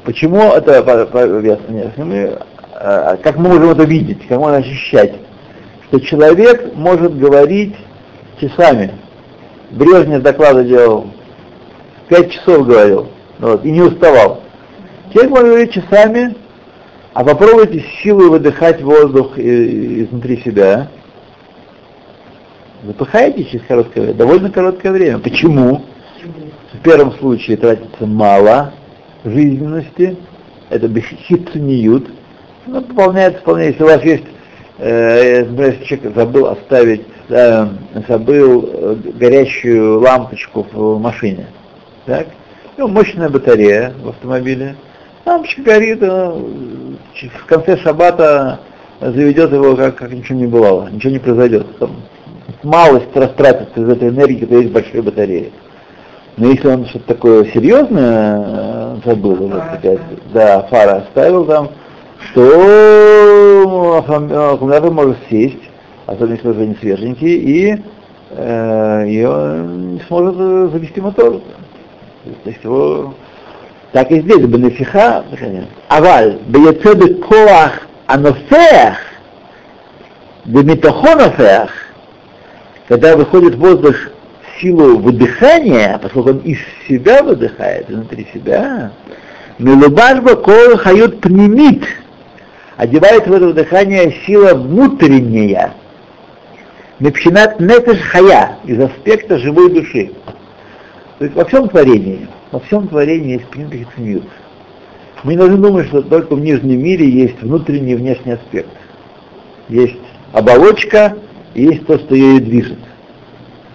[0.03, 2.37] Почему это поверхностный?
[2.73, 5.13] А, как мы можем это видеть, как можно ощущать?
[5.87, 7.75] Что человек может говорить
[8.39, 8.91] часами.
[9.71, 11.07] Брежнев доклады делал
[12.11, 13.07] пять часов говорил,
[13.39, 14.41] вот, и не уставал.
[15.13, 16.35] Человек может говорить часами,
[17.13, 20.89] а попробуйте с силой выдыхать воздух изнутри себя.
[22.83, 25.19] Запыхаете через короткое время, довольно короткое время.
[25.19, 25.85] Почему?
[26.73, 28.73] В первом случае тратится мало
[29.23, 30.17] жизненности,
[30.69, 32.09] это бесхитцениют,
[32.65, 34.23] но пополняется вполне, если у вас есть,
[34.77, 37.67] э, например, человек забыл оставить, э,
[38.07, 41.47] забыл э, горящую лампочку в машине,
[42.05, 42.27] так?
[42.77, 44.75] Ну, мощная батарея в автомобиле.
[45.25, 48.59] Лампочка горит, в конце шабата
[49.01, 51.67] заведет его, как, как ничего не бывало, ничего не произойдет.
[51.77, 51.97] Там
[52.63, 55.51] малость растратится из этой энергии, то есть большой батареи.
[56.37, 59.99] Но если он что-то такое серьезное э, забыл, так сказать,
[60.33, 61.69] да, фара оставил там,
[62.33, 65.61] то э, аккумулятор может сесть,
[66.05, 67.83] а особенно если уже не свеженький, и,
[68.29, 71.41] э, и он не сможет э, завести мотор.
[72.43, 73.13] То есть его...
[73.91, 75.25] Так и здесь, бенефиха,
[75.89, 78.97] аваль, бьецебе коах анофеах,
[80.45, 81.71] демитохонофеах,
[82.87, 83.95] когда выходит воздух
[84.61, 88.91] силу выдыхания, поскольку он из себя выдыхает, внутри себя,
[89.57, 91.83] Мелубашба кол хают пнемит,
[92.77, 95.73] одевает в это выдыхание сила внутренняя,
[96.99, 100.11] Мепшинат нефеш хая, из аспекта живой души.
[101.17, 104.23] То есть во всем творении, во всем творении есть принцип цимиус.
[105.23, 108.69] Мы не должны думать, что только в нижнем мире есть внутренний и внешний аспект.
[109.69, 109.97] Есть
[110.31, 111.17] оболочка
[111.53, 112.79] и есть то, что ее движет.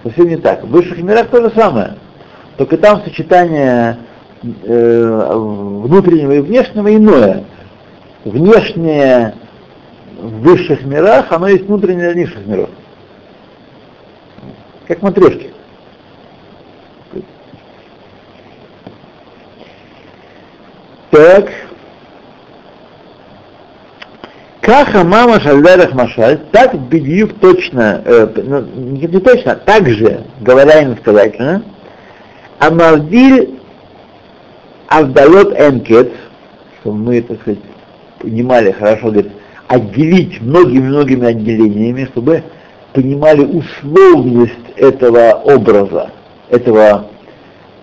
[0.07, 0.63] Совсем не так.
[0.63, 1.97] В высших мирах то же самое.
[2.57, 3.99] Только там сочетание
[4.41, 7.43] э, внутреннего и внешнего иное.
[8.25, 9.35] Внешнее
[10.17, 12.71] в высших мирах, оно есть внутреннее в низших миров.
[14.87, 15.51] Как матрешки.
[21.11, 21.51] Так.
[24.67, 30.83] Каха мама шальдарах машаль, так бедюк точно, э, ну, не, не точно, так же, говоря
[30.83, 31.63] иносказательно,
[32.59, 33.61] Амавдиль
[34.89, 36.11] Авдалот Энкет,
[36.81, 37.61] чтобы мы, так сказать,
[38.19, 39.31] понимали хорошо, говорит,
[39.69, 42.43] отделить многими-многими отделениями, чтобы
[42.93, 46.11] понимали условность этого образа,
[46.51, 47.07] этого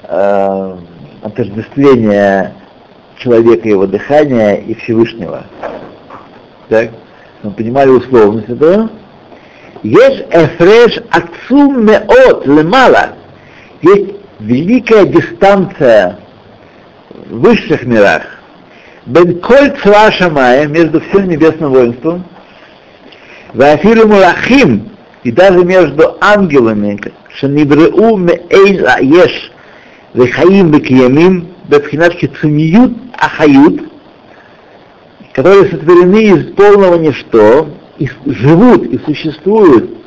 [0.03, 0.75] э,
[1.21, 2.55] отождествления
[3.19, 5.45] человека, его дыхания и Всевышнего.
[6.73, 6.89] Так?
[7.43, 8.89] Мы понимали условность этого.
[9.83, 13.09] Есть эфреш ацум меот лемала.
[13.83, 16.17] Есть великая дистанция
[17.29, 18.23] в высших мирах.
[19.05, 20.09] Бен коль цва
[20.65, 22.25] между всем небесным воинством,
[23.53, 24.89] вафиру мулахим,
[25.23, 26.99] и даже между ангелами,
[27.35, 29.51] шанибреу меэйн еш,
[30.15, 33.92] вехаим бекиямим, бепхинат хицуниют ахают,
[35.33, 37.67] которые сотворены из полного ничто,
[37.97, 39.97] и живут и существуют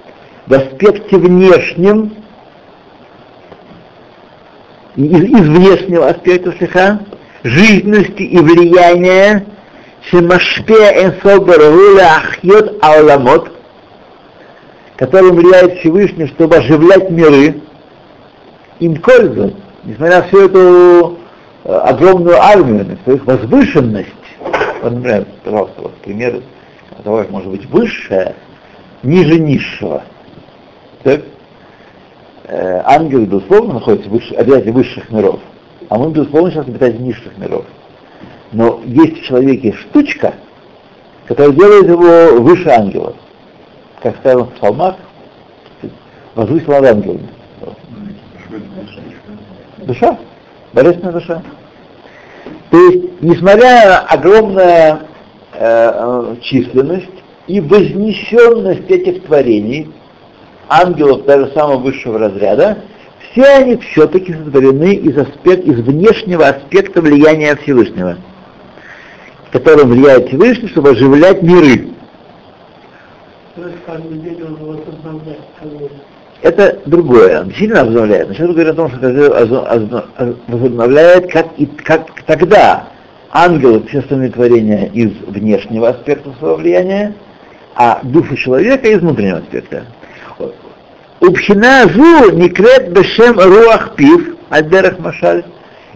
[0.46, 2.14] в аспекте внешнем,
[4.94, 7.00] из, из внешнего аспекта слеха,
[7.42, 9.46] жизненности и влияния,
[10.12, 13.50] Энсобарагуля Ахьот Ауламот,
[14.96, 17.60] который влияет Всевышний, чтобы оживлять миры,
[18.78, 21.18] им пользу, несмотря на всю эту
[21.64, 24.25] э, огромную армию, на свою возвышенность.
[24.82, 26.42] Вот, например, пожалуйста, вот пример
[27.02, 28.34] того, как может быть высшее,
[29.02, 30.02] ниже низшего.
[31.02, 31.22] Так?
[32.44, 35.40] Э, ангелы, безусловно, находятся в обязательно высших миров,
[35.88, 37.64] а мы, безусловно, сейчас обитаем низших миров.
[38.52, 40.34] Но есть в человеке штучка,
[41.26, 43.16] которая делает его выше ангелов
[44.06, 44.96] как сказано в псалмах,
[46.34, 47.28] возвысил над ангелами.
[49.78, 50.18] Душа,
[50.72, 51.42] божественная душа.
[52.70, 55.00] То есть, несмотря на огромную
[55.52, 57.06] э, численность
[57.46, 59.90] и вознесенность этих творений,
[60.68, 62.78] ангелов даже самого высшего разряда,
[63.30, 68.16] все они все-таки сотворены из, аспект, из внешнего аспекта влияния Всевышнего,
[69.52, 71.88] которым влияет Всевышний, чтобы оживлять миры.
[76.46, 78.28] Это другое, он сильно обновляет.
[78.28, 82.86] Но сейчас говорим о том, что это возобновляет, как, и, как тогда
[83.32, 87.14] ангелы, все остальные творения из внешнего аспекта своего влияния,
[87.74, 89.86] а душу человека из внутреннего аспекта.
[91.18, 95.42] Убхина зу никрет бешем руах пив, альдерах машаль.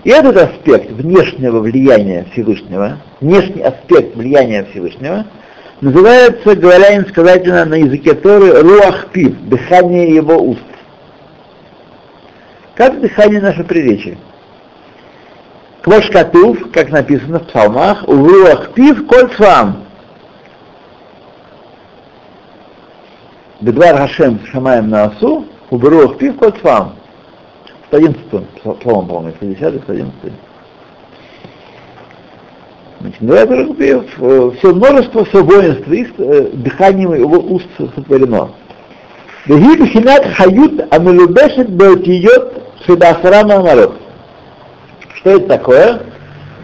[0.03, 5.27] И этот аспект внешнего влияния Всевышнего, внешний аспект влияния Всевышнего–
[5.81, 10.61] называется, говоря инсказательно на языке Торы, руах пив, дыхание его уст.
[12.75, 14.19] Как дыхание наше приречие.
[15.83, 19.85] Квошкатув, как написано в псалмах, у руах пив коль цвам.
[23.61, 26.97] Бедвар Хашем Шамаем на осу, у руах пив коль цвам.
[27.91, 28.25] 11
[28.81, 30.13] псалом, по-моему, 50 11
[33.01, 38.51] Значит, Новая все множество, все воинство их э, дыханием его уст сотворено.
[39.47, 43.95] Вегиб хинат хают амелубешет беотиот шедасарама народ.
[45.17, 46.03] Что это такое?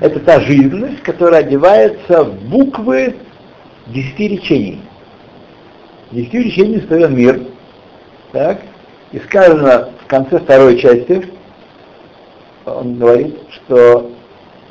[0.01, 3.17] Это та жизненность, которая одевается в буквы
[3.87, 4.83] десяти речений.
[6.11, 7.41] Десяти речений строен мир.
[8.33, 8.61] Так?
[9.13, 11.31] И сказано в конце второй части,
[12.67, 14.11] он говорит, что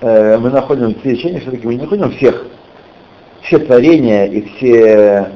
[0.01, 2.45] э, мы находим все лечения, все-таки мы не находим всех,
[3.41, 5.31] все творения и все,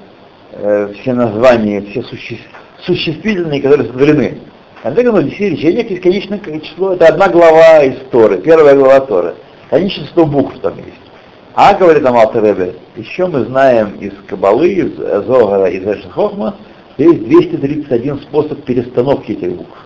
[0.53, 2.37] э, все названия, все суще,
[2.79, 4.39] существительные, которые сотворены.
[4.83, 9.35] А так оно все лечения бесконечное число, это одна глава из Торы, первая глава Торы.
[9.69, 11.09] Конечно, 100 букв там есть.
[11.53, 16.55] А, говорит Амалтаребе, еще мы знаем из Кабалы, из Зогара, из Эшхохма,
[16.93, 19.77] что есть 231 способ перестановки этих букв.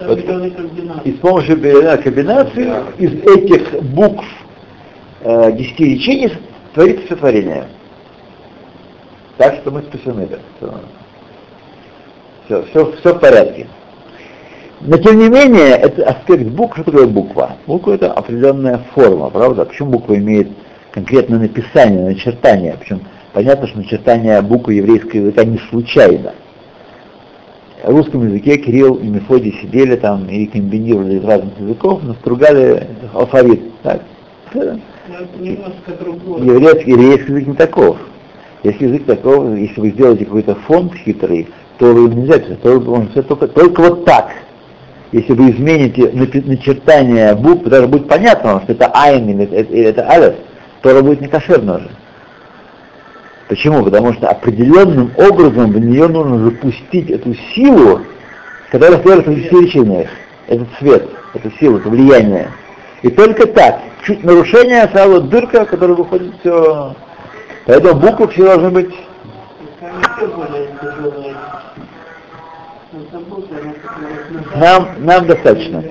[0.00, 0.18] Вот,
[1.04, 1.56] и с помощью
[2.02, 4.24] комбинации из этих букв
[5.20, 6.32] э, десяти речений
[6.74, 7.64] творится все творение.
[9.38, 10.28] Так что мы спасены.
[12.46, 13.68] Все, все, все в порядке.
[14.80, 17.56] Но тем не менее, это аспект букв, что такое буква?
[17.66, 19.66] Буква это определенная форма, правда?
[19.66, 20.48] Почему буква имеет
[20.90, 22.76] конкретное написание, начертание?
[22.80, 23.02] Причем
[23.32, 26.34] Понятно, что начертание буквы еврейского языка не случайно.
[27.84, 33.62] Русском языке Кирилл и Мефодий сидели там и комбинировали из разных языков, настругали алфавит.
[33.82, 34.02] Так?
[34.52, 36.42] Другое.
[36.42, 37.96] Еврейский, еврейский язык не таков.
[38.62, 43.08] Если язык таков, если вы сделаете какой-то фонд хитрый, то вы нельзя писать, то он
[43.08, 44.30] все только, только вот так.
[45.12, 50.08] Если вы измените начертание букв, даже будет понятно, что это айн или это, или это
[50.08, 50.34] алеф,
[50.82, 51.90] то будет не кошерно уже.
[53.50, 53.82] Почему?
[53.82, 58.02] Потому что определенным образом в нее нужно запустить эту силу,
[58.70, 60.08] которая стоит в речениях.
[60.46, 62.52] Этот свет, эту силу, это влияние.
[63.02, 66.94] И только так, чуть нарушение, сразу дырка, в которой выходит все.
[67.66, 68.94] Поэтому буквы все должны быть
[74.54, 75.82] нам, нам достаточно.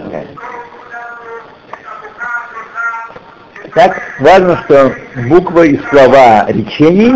[3.74, 4.94] Так, важно, что
[5.28, 7.16] буквы и слова речений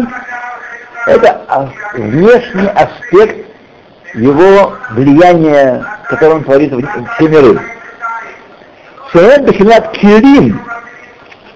[1.07, 3.47] –это внешний аспект
[4.13, 6.81] его влияния, которое он творит в
[7.15, 7.59] все миры.
[9.11, 10.61] Шеет бахинат кирим,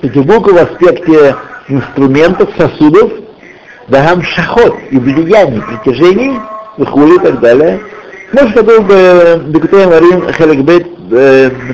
[0.02, 1.36] эти буквы в аспекте
[1.68, 3.12] инструментов, сосудов,
[3.88, 6.40] дагам шахот и влияний, притяжений,
[6.78, 7.80] выхули и так далее.
[8.34, 10.86] Может, это бы Бекутей Марин Хеликбет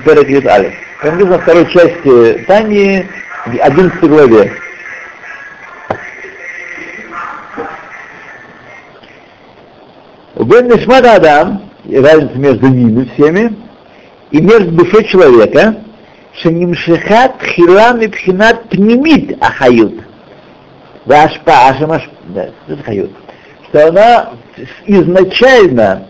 [0.04, 0.74] Перекрит Алиф.
[1.04, 3.06] Написано во второй части Тани,
[3.46, 4.54] в 11 главе.
[10.36, 13.54] Бен Нишмат Адам, разница между ними всеми,
[14.32, 15.76] и между душой человека,
[16.42, 20.04] шенимшихат хилам и пхинат пнемит ахают.
[21.06, 23.12] Вашпа ашамаш, да, это хают.
[23.68, 24.30] Что она
[24.86, 26.08] изначально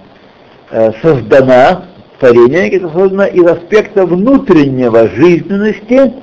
[0.70, 1.86] э, создана,
[2.24, 6.14] творение это создано из аспекта внутреннего жизненности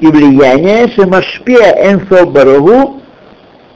[0.00, 3.02] и влияния Шемашпия Энсо Барагу,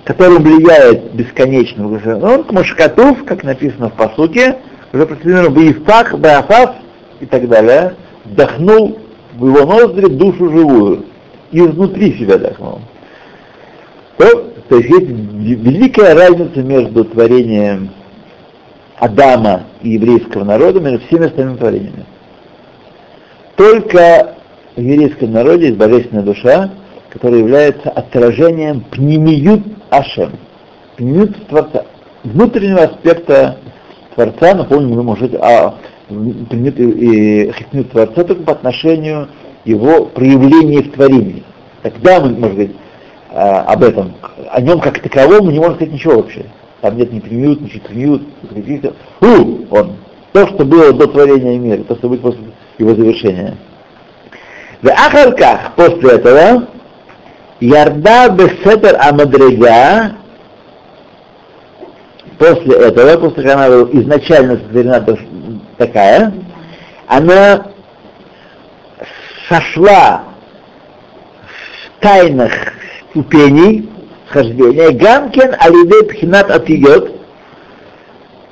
[0.05, 1.87] который влияет бесконечно.
[1.87, 4.57] Он к Машкатув, как написано в посуке,
[4.95, 6.76] уже процитировано Баифах, Баафав
[7.20, 8.99] и так далее, вдохнул
[9.35, 11.05] в его ноздри душу живую,
[11.53, 12.80] изнутри себя вдохнул.
[14.16, 17.91] То, то есть есть великая разница между творением
[19.05, 22.07] Адама и еврейского народа между всеми остальными творениями.
[23.57, 24.36] Только
[24.76, 26.70] в еврейском народе есть божественная душа,
[27.11, 30.32] которая является отражением пнемиют Ашем,
[30.96, 31.84] пнемиют Творца,
[32.22, 33.59] внутреннего аспекта
[34.14, 35.74] Творца, напомню, мы можем а
[36.09, 39.28] пнемиют и хитмиют Творца только по отношению
[39.66, 41.44] его проявления в творении.
[41.82, 42.76] Тогда мы можем говорить
[43.30, 44.14] а, об этом,
[44.50, 46.46] о нем как таковом мы не можем сказать ничего вообще.
[46.85, 48.22] Там нет ни премиют, ни четремиют,
[49.22, 49.97] У, он.
[50.35, 52.41] То, что было до творения мира, то, что будет после
[52.76, 53.57] его завершения.
[54.82, 56.68] В Ахарках после этого
[57.61, 60.16] Ярда Бесетер Амадрега
[62.39, 65.07] после этого, после того, как она была изначально сотворена
[65.78, 66.35] такая,
[67.07, 67.66] она
[69.49, 70.24] сошла
[71.47, 72.53] в тайнах
[73.09, 73.89] ступеней
[74.35, 77.12] схождения, Гамкин Алидей Пхинат Атиот,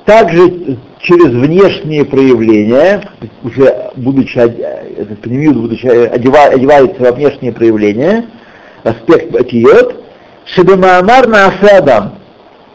[0.05, 3.03] также через внешние проявления,
[3.43, 8.25] уже будучи, этот пневмиут, будучи, одевается во внешние проявления,
[8.83, 10.03] аспект Атиот,
[10.45, 12.15] Шебемаамар на Асадам,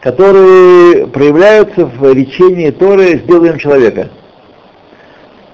[0.01, 4.09] которые проявляются в речении Торы «Сделаем человека».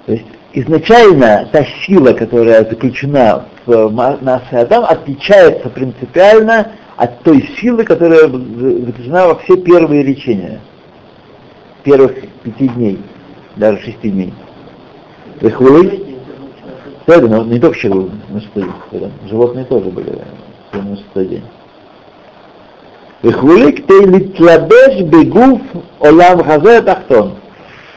[0.06, 3.89] То есть изначально та сила, которая заключена в
[4.22, 10.62] Наасе Адам, отличается принципиально от той силы, которая заключена во все первые речения,
[11.84, 13.00] первых пяти дней,
[13.56, 14.34] даже шести дней.
[15.41, 16.18] Выхвылы?
[17.06, 20.18] Да, но не только человек на шестой день, животные тоже были
[20.74, 21.43] на шестой день.
[23.22, 25.62] Выхвылы ктейлитлабеш бегуф
[26.00, 27.36] олам хазе тахтон,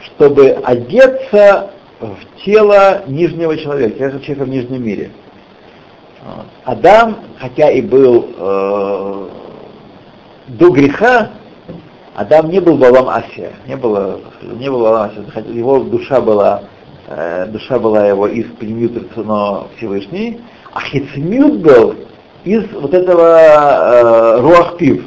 [0.03, 5.11] чтобы одеться в тело нижнего человека, человека в нижнем мире.
[6.65, 9.27] Адам, хотя и был э,
[10.47, 11.31] до греха,
[12.15, 16.63] Адам не был Балам Асия, не было, не был Балам Асия, его душа была,
[17.07, 20.41] э, душа была его из Пнемют но Всевышний,
[20.73, 21.95] а Хицмют был
[22.43, 25.03] из вот этого э, Руахпив.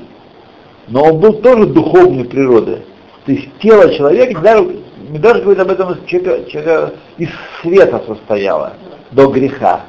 [0.88, 2.82] Но он был тоже духовной природы.
[3.24, 4.76] То есть тело человека, даже,
[5.18, 7.28] даже говорит об этом человека, человека из
[7.60, 8.72] света состояло
[9.12, 9.82] до греха.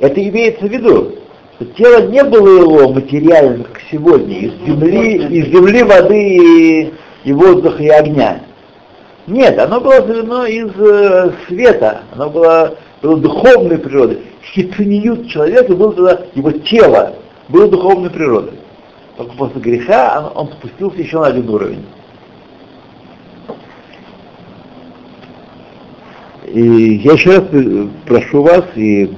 [0.00, 1.14] Это имеется в виду,
[1.56, 6.92] что тело не было его материальным, как сегодня, из земли, из земли, воды и,
[7.24, 8.42] и воздуха и огня.
[9.26, 14.20] Нет, оно было создано из э, света, оно было, было духовной природы.
[14.54, 17.14] Хитцениют человека было тогда, его тело
[17.48, 18.52] было духовной природы.
[19.16, 21.84] Только после греха он, он спустился еще на один уровень.
[26.46, 27.44] И я еще раз
[28.06, 29.10] прошу вас и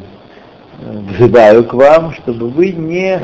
[0.80, 3.20] взываю к вам, чтобы вы не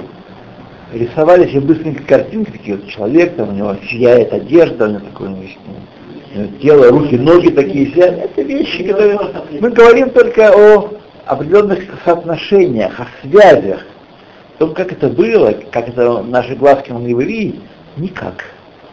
[0.93, 5.29] рисовали себе быстренько картинки, такие вот человек, там у него сияет одежда, у него такое
[5.29, 5.49] у него
[6.61, 8.19] тело, руки, ноги такие сидят.
[8.19, 9.19] Это вещи, которые...
[9.61, 10.93] Мы говорим только о
[11.27, 13.81] определенных соотношениях, о связях.
[14.57, 17.61] О том, как это было, как это наши глазки могли бы видеть,
[17.97, 18.45] никак.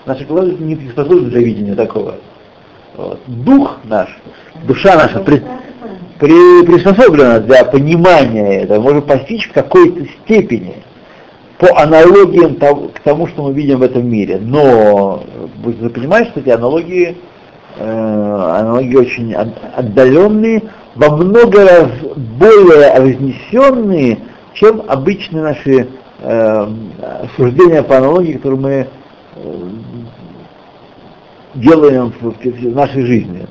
[0.06, 2.16] Наши глазки не приспособлены для видения такого.
[3.28, 4.10] Дух наш,
[4.68, 5.44] душа наша при,
[6.20, 10.76] при, приспособлена для понимания этого, может постичь в какой-то степени
[11.58, 14.38] по аналогиям к тому, что мы видим в этом мире.
[14.40, 15.24] Но
[15.64, 17.18] вы понимаете, что эти аналогии,
[17.78, 20.62] э, аналогии очень отдаленные,
[20.96, 24.20] во много раз более разнесенные,
[24.54, 25.88] чем обычные наши
[26.20, 26.68] э,
[27.36, 28.88] суждения по аналогии, которые мы э,
[31.56, 33.46] делаем в, в нашей жизни.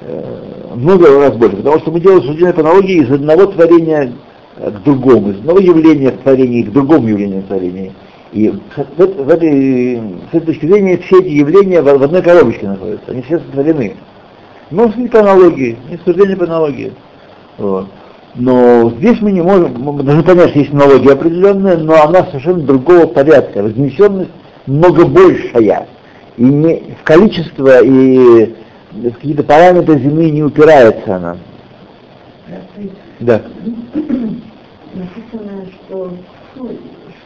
[0.00, 4.12] Э, много раз больше, потому что мы делаем суждения по аналогии из одного творения
[4.56, 7.92] к другому, из одного явления в творении к другому явлению в творении.
[8.32, 12.68] И в, в этой, с этой точки зрения все эти явления в, в одной коробочке
[12.68, 13.96] находятся, они все сотворены.
[14.70, 16.92] Но не по аналогии, не суждение по аналогии.
[17.56, 17.86] Вот.
[18.34, 22.60] Но здесь мы не можем, мы должны понять, что есть аналогия определенная, но она совершенно
[22.60, 24.30] другого порядка, разнесенность
[24.66, 25.88] много большая.
[26.38, 28.54] И не в количество и
[28.92, 31.36] в какие-то параметры Земли не упирается она.
[33.20, 33.42] Да.
[34.94, 36.12] Написано, что,
[36.54, 36.70] ну,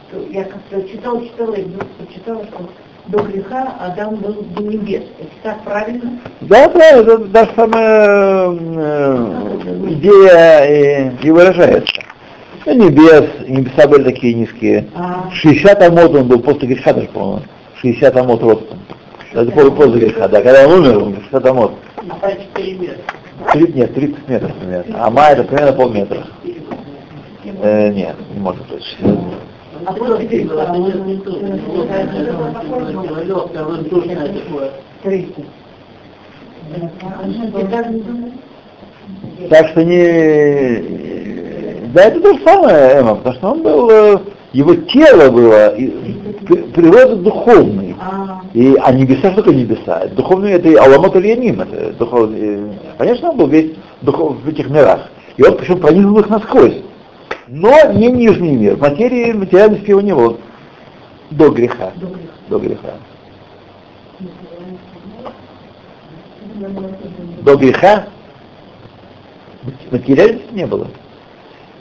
[0.09, 2.69] что я как-то читал, читала, и вдруг почитала, что
[3.07, 5.03] до греха Адам был до небес.
[5.19, 6.19] Это так правильно?
[6.41, 12.01] Да, правильно, это даже самая э, идея и, и выражается.
[12.65, 14.87] Ну, небес, небеса были такие низкие.
[14.95, 15.29] А.
[15.31, 17.43] 60 амот он был после греха даже, по-моему.
[17.81, 18.79] 60 амот ростом.
[19.33, 20.41] Это после, греха, да.
[20.41, 21.71] Когда он умер, он 60 амот.
[22.21, 23.03] А 4 метра?
[23.51, 25.03] 30, нет, 30 метров примерно.
[25.03, 26.27] А ма это примерно полметра.
[27.61, 28.97] Э, нет, не может быть.
[29.01, 29.95] А?
[39.49, 41.03] Так что не...
[41.93, 44.19] Да, это то же самое, Эма, потому что он был, э,
[44.53, 45.73] его тело было,
[46.73, 47.95] природа духовной.
[47.99, 48.41] А.
[48.53, 50.07] И, а небеса, что такое небеса?
[50.15, 55.09] Духовные это Аламот Ильяним, это духовный, конечно, он был весь духов, в этих мирах.
[55.37, 56.81] И он причем проникнул их насквозь.
[57.47, 58.77] Но не нижний мир.
[58.77, 60.37] Материи, материальности его не было.
[61.31, 61.91] До греха.
[62.47, 62.93] До греха.
[67.41, 68.05] До греха
[69.91, 70.87] материальности не было.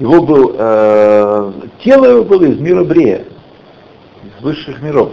[0.02, 1.52] Его был, э,
[1.84, 3.24] тело его было из мира Брея,
[4.24, 5.12] из высших миров.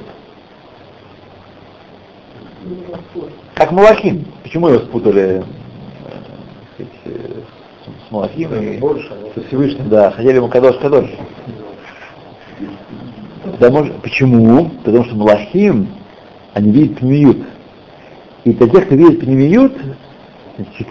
[3.53, 4.25] Как Малахим.
[4.41, 5.43] Почему его спутали
[6.79, 8.79] э, с Малахим и
[9.35, 9.89] со Всевышним?
[9.89, 11.07] Да, хотели ему Кадош Кадош.
[13.59, 14.71] Да, может, почему?
[14.83, 15.87] Потому что Малахим,
[16.55, 17.45] они видят пневиют.
[18.43, 19.77] И для тех, кто видит пневиют,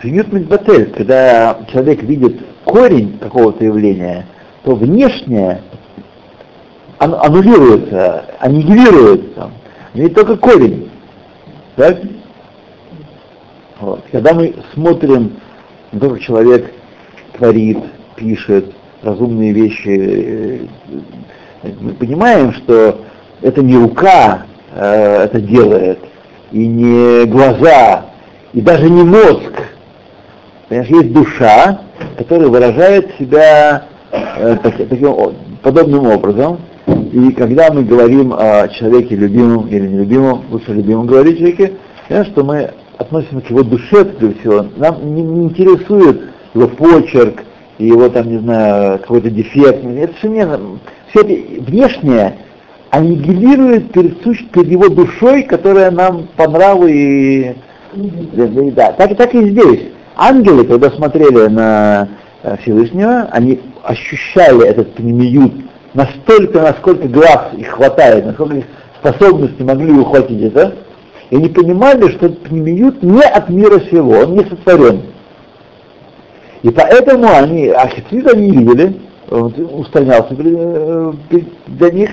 [0.00, 4.26] пневиют митбатель, когда человек видит корень какого-то явления,
[4.64, 5.62] то внешнее
[6.98, 9.50] аннулируется, аннигилируется.
[9.94, 10.90] Ведь только корень.
[11.76, 11.98] Так?
[13.80, 14.02] Вот.
[14.10, 15.36] Когда мы смотрим
[15.92, 16.72] на то, как человек
[17.36, 17.78] творит,
[18.16, 20.68] пишет разумные вещи,
[21.62, 23.00] э, мы понимаем, что
[23.40, 26.00] это не рука э, это делает,
[26.50, 28.06] и не глаза,
[28.52, 29.52] и даже не мозг.
[30.68, 31.80] Понимаешь, есть душа,
[32.16, 36.60] которая выражает себя э, так, таким, подобным образом.
[37.12, 41.72] И когда мы говорим о человеке любимом или нелюбимом, лучше любимом говорить человеке,
[42.08, 44.66] понятно, что мы относимся к его душе, прежде всего.
[44.76, 46.22] Нам не, не интересует
[46.54, 47.42] его почерк,
[47.78, 49.84] его там, не знаю, какой-то дефект.
[49.84, 50.46] Это все не
[51.10, 52.36] все это внешнее
[52.90, 54.20] аннигилирует перед,
[54.50, 57.54] перед его душой, которая нам по нраву и
[57.92, 59.88] да, так, так и здесь.
[60.16, 62.08] Ангелы, когда смотрели на
[62.42, 65.52] э, Всевышнего, они ощущали этот пнемиют
[65.94, 68.64] настолько, насколько глаз их хватает, насколько их
[69.00, 70.74] способности могли ухватить это,
[71.30, 75.02] и они понимали, что этот пнемиют не от мира сего, он не сотворен.
[76.62, 77.88] И поэтому они, а
[78.32, 78.96] они видели,
[79.30, 81.12] он устранялся э,
[81.66, 82.10] для них,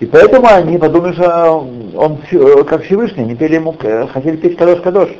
[0.00, 2.18] и поэтому они подумали, что он
[2.64, 5.10] как Всевышний, они пели ему, э, хотели петь Кадош-Кадош.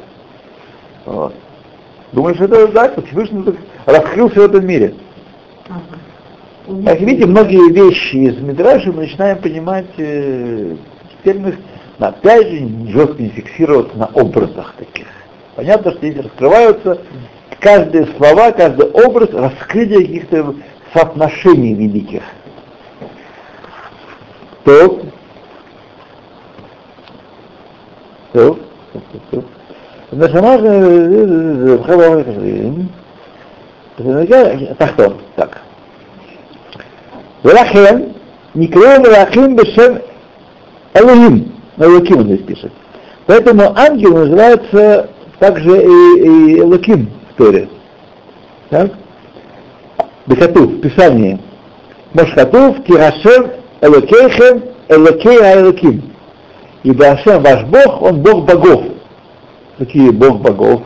[1.06, 1.34] Вот.
[2.12, 3.44] Думаешь, это да, Всевышний
[3.86, 4.94] раскрылся в этом мире.
[6.84, 10.76] Как видите, многие вещи из Мидраша мы начинаем понимать, э,
[11.10, 11.54] теперь мы
[11.98, 15.06] опять же жестко не фиксироваться на образах таких.
[15.56, 16.98] Понятно, что здесь раскрываются
[17.58, 20.54] каждые слова, каждый образ, раскрытие каких-то
[20.92, 22.22] соотношений великих.
[24.63, 24.99] То,
[28.33, 28.57] то,
[29.31, 29.43] то,
[34.77, 35.59] תחתון, так.
[37.45, 38.01] ולכן
[38.55, 39.93] נקראו מלאכים בשם
[40.97, 41.51] Элоим.
[41.77, 42.71] Элоким он здесь пишет.
[43.27, 45.09] Поэтому ангел называется
[45.39, 47.69] также и, и Элоким в Торе.
[48.69, 48.91] Так?
[50.25, 51.39] Бехатув, в Писании.
[52.13, 53.51] Мошхатув, Кирашем,
[53.82, 56.02] Элокейхем, Элокей Элоким.
[56.84, 58.84] Ибо Ашем ваш Бог, он Бог богов.
[59.78, 60.82] Какие Бог богов?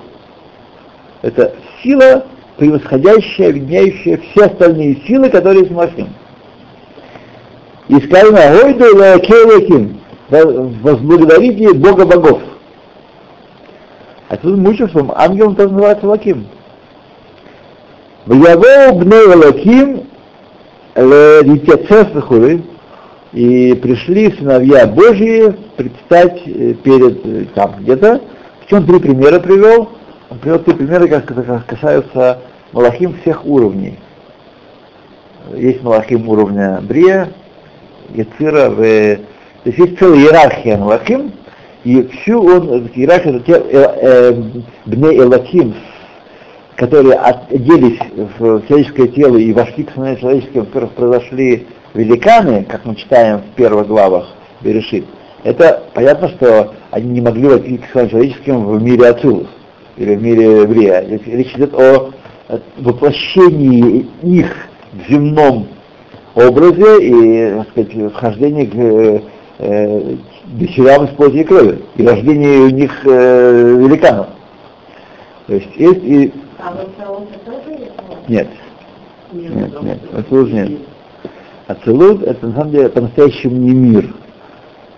[1.22, 2.24] Это сила,
[2.56, 6.08] превосходящая, объединяющая все остальные силы, которые есть в Машин.
[7.88, 12.42] И сказано, Ойду Элоким, возблагодарите Бога богов.
[14.28, 16.46] А тут мы учим, что ангелом тоже называется Лаким.
[18.24, 20.02] В Яво бне Лаким
[20.96, 22.62] Литяцесахуры,
[23.36, 28.22] и пришли сыновья Божьи предстать э, перед э, там где-то.
[28.64, 29.90] В чем три примера привел?
[30.30, 32.38] Он привел три примера, как касаются
[32.72, 33.98] Малахим всех уровней.
[35.54, 37.28] Есть Малахим уровня Брия,
[38.14, 38.76] Яцира, в...
[38.76, 39.20] то
[39.66, 41.32] есть есть целая иерархия Малахим,
[41.84, 44.32] и всю он, иерархию, те э, э,
[44.86, 45.74] Бне Элаким,
[46.74, 47.98] которые оделись
[48.38, 51.66] в человеческое тело и вошли к человеческим, в которых произошли
[51.96, 54.28] великаны, как мы читаем в первых главах
[54.60, 55.06] Берешит,
[55.44, 59.48] это понятно, что они не могли войти к становлению человеческим в мире Ацилус
[59.96, 61.00] или в мире Брия.
[61.00, 62.10] Речь идет о
[62.78, 64.54] воплощении их
[64.92, 65.68] в земном
[66.34, 69.20] образе и, так сказать, вхождении к э,
[69.58, 74.28] э, дочерям из плоти и крови, и рождение у них э, великанов.
[75.46, 76.32] То есть есть и...
[76.58, 76.96] А вот
[77.44, 77.90] тоже
[78.28, 78.48] Нет.
[79.32, 80.70] Нет, нет, Ацелут нет.
[81.66, 84.14] Ацелут это на самом деле по-настоящему не мир.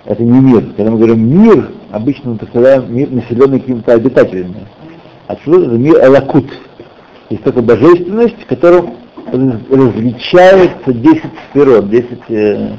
[0.04, 0.66] Это не мир.
[0.76, 4.66] Когда мы говорим мир, обычно мы представляем мир, населенный какими-то обитателями.
[5.26, 6.46] Ацелут это мир Элакут.
[7.30, 8.94] Есть только божественность, в котором
[9.32, 12.76] различается 10 сферот, 10 э,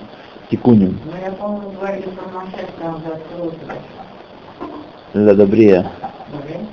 [0.49, 0.99] тикуним.
[1.05, 2.67] Ну, я помню, говорили про Маше,
[5.13, 5.91] Ла добрия.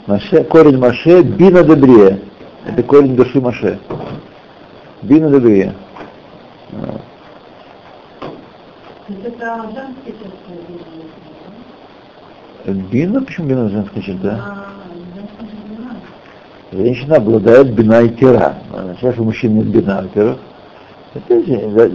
[0.06, 2.18] Маше, корень Маше, бина добрия.
[2.66, 3.78] Это корень души Маше.
[5.02, 5.74] Бина добрия.
[9.08, 10.14] Это женский
[12.90, 13.22] Бина?
[13.22, 14.40] Почему бина женская черта?
[14.44, 14.66] А,
[16.72, 18.56] Женщина обладает бина и тира.
[18.98, 20.38] Сейчас у мужчин нет бина, во-первых.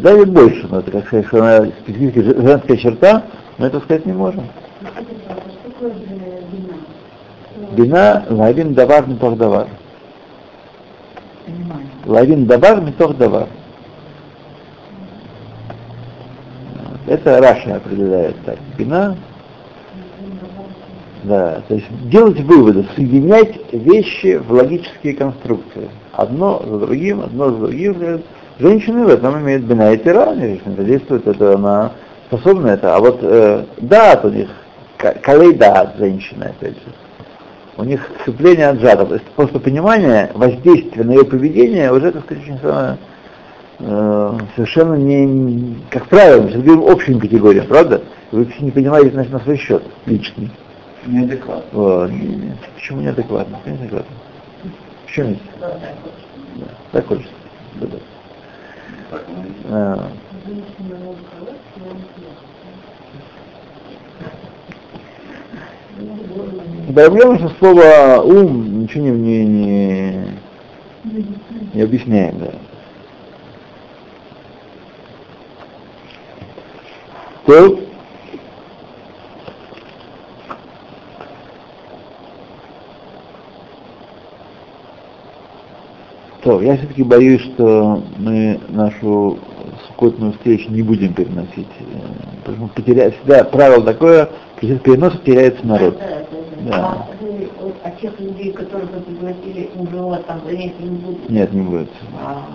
[0.02, 3.24] Даже больше, но это как сказать, что она специфическая женская черта,
[3.58, 4.46] мы это сказать не можем.
[7.74, 9.68] Бина лавин давар митох давар.
[12.06, 13.48] Лавин давар митох давар.
[17.12, 18.58] Это Раша определяет так.
[18.78, 19.18] Бина
[21.24, 25.90] да, то есть делать выводы, соединять вещи в логические конструкции.
[26.14, 28.24] Одно за другим, одно за другим.
[28.60, 31.92] Женщины в этом имеют бина и тира, это действует, это она
[32.28, 32.96] способна это.
[32.96, 34.48] А вот э, дат у них,
[34.98, 36.94] калей дат женщины, опять же.
[37.76, 39.06] У них сцепление от жада.
[39.06, 42.98] То есть просто понимание воздействия на ее поведение уже, так сказать, очень самое,
[43.82, 48.02] э, совершенно не, как правило, мы говорим общим категориям, правда?
[48.32, 50.52] Вы все не понимаете значит, на свой счет личный.
[51.06, 51.80] Неадекватно.
[51.80, 52.58] О, не, не.
[52.76, 53.60] Почему неадекватно?
[53.66, 54.16] Неадекватно.
[55.06, 55.40] Почему нет?
[55.60, 55.78] Да,
[56.92, 57.32] так хочется.
[57.76, 57.98] Да, да.
[59.70, 60.08] А.
[66.94, 70.28] Проблема, что слово ум ничего не, не, не,
[71.74, 72.52] не объясняет, да.
[77.46, 77.80] То
[86.44, 89.38] То, я все-таки боюсь, что мы нашу
[89.88, 91.68] сукотную встречу не будем переносить.
[91.80, 91.84] э,
[92.44, 93.12] Потому что потеря...
[93.12, 94.28] всегда правило такое,
[94.60, 96.00] при переноса теряется народ.
[96.62, 96.74] Да.
[96.74, 97.48] А, вы,
[97.84, 101.30] а тех людей, которых вы пригласили, УБО, там занятий не будет?
[101.30, 101.90] Нет, не будет.
[102.24, 102.48] А,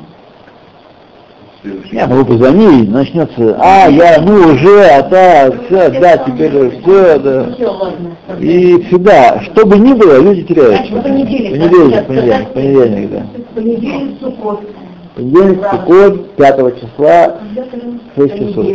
[1.93, 7.47] Я могу позвонить, начнется, а, я, ну уже, а да, все, да, теперь все, да.
[8.39, 10.95] И всегда, что бы ни было, люди теряются.
[10.97, 13.27] Понедельник, Понедельник, понедельник, понедельник, да.
[13.55, 14.67] Понедельник, суббота.
[15.15, 17.41] Понедельник, Суккот, 5 числа,
[18.17, 18.67] 6 часов.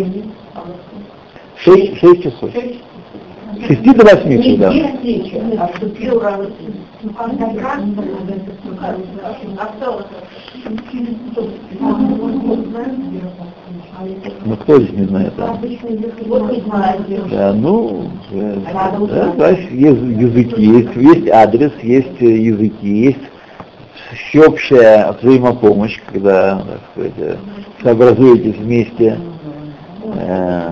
[1.57, 2.49] 6, 6 часов.
[2.49, 4.73] С 6 до 8 всегда.
[14.45, 15.33] Ну кто здесь не знает?
[15.35, 15.57] Да,
[17.29, 18.57] да ну, э,
[19.07, 23.19] да, значит, есть языки, есть, есть адрес, есть э, языки, есть
[24.29, 27.35] всеобщая взаимопомощь, когда так сказать, э,
[27.83, 29.19] сообразуетесь вместе
[30.03, 30.69] э,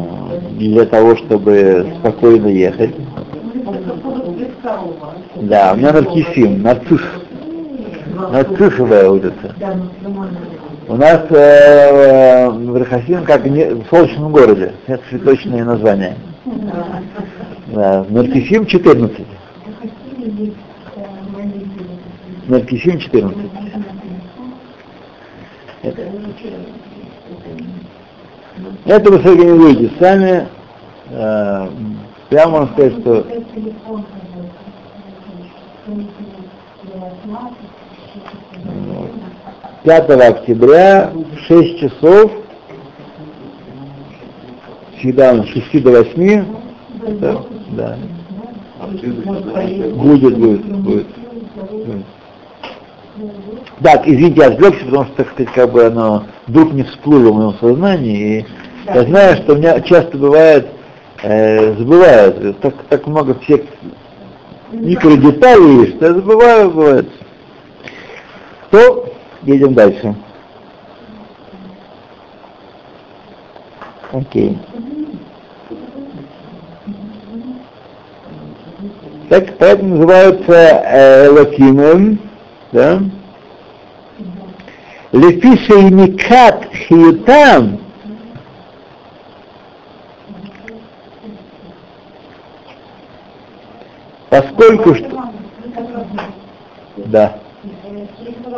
[0.58, 2.94] для того, чтобы спокойно ехать.
[5.36, 7.02] Да, у меня наркисим, нарцисс.
[8.16, 9.56] Нарциссовая улица.
[10.88, 16.16] У нас э, в Рахасим как не, в солнечном городе, это цветочное название.
[17.68, 19.26] Да, Наркисим 14.
[22.48, 23.38] Наркисим 14.
[25.84, 26.02] Это,
[28.86, 30.48] это вы сорганизуете сами.
[31.12, 31.68] Э,
[32.30, 33.26] прямо можно сказать, что
[39.84, 42.32] 5 октября в 6 часов,
[44.98, 46.46] всегда с 6 до 8,
[47.20, 47.98] да, да.
[49.96, 51.08] Будет, будет, будет.
[53.82, 57.36] Так, извините, я отвлекся, потому что, так сказать, как бы оно вдруг не всплыло в
[57.36, 58.40] моем сознании.
[58.40, 58.46] И
[58.94, 60.68] я знаю, что у меня часто бывает,
[61.24, 63.62] э, забывают, так, так много всех
[64.72, 67.10] микродеталей, что я забываю, бывает.
[68.72, 69.14] То
[69.44, 70.16] едем дальше.
[74.12, 74.58] Окей.
[79.30, 82.20] Так, поэтому называются э, Элокимом,
[82.72, 83.00] да?
[85.12, 87.80] Лефиша и Никат Хиютам,
[94.30, 95.10] поскольку что...
[97.06, 97.40] Да.
[97.62, 98.50] Что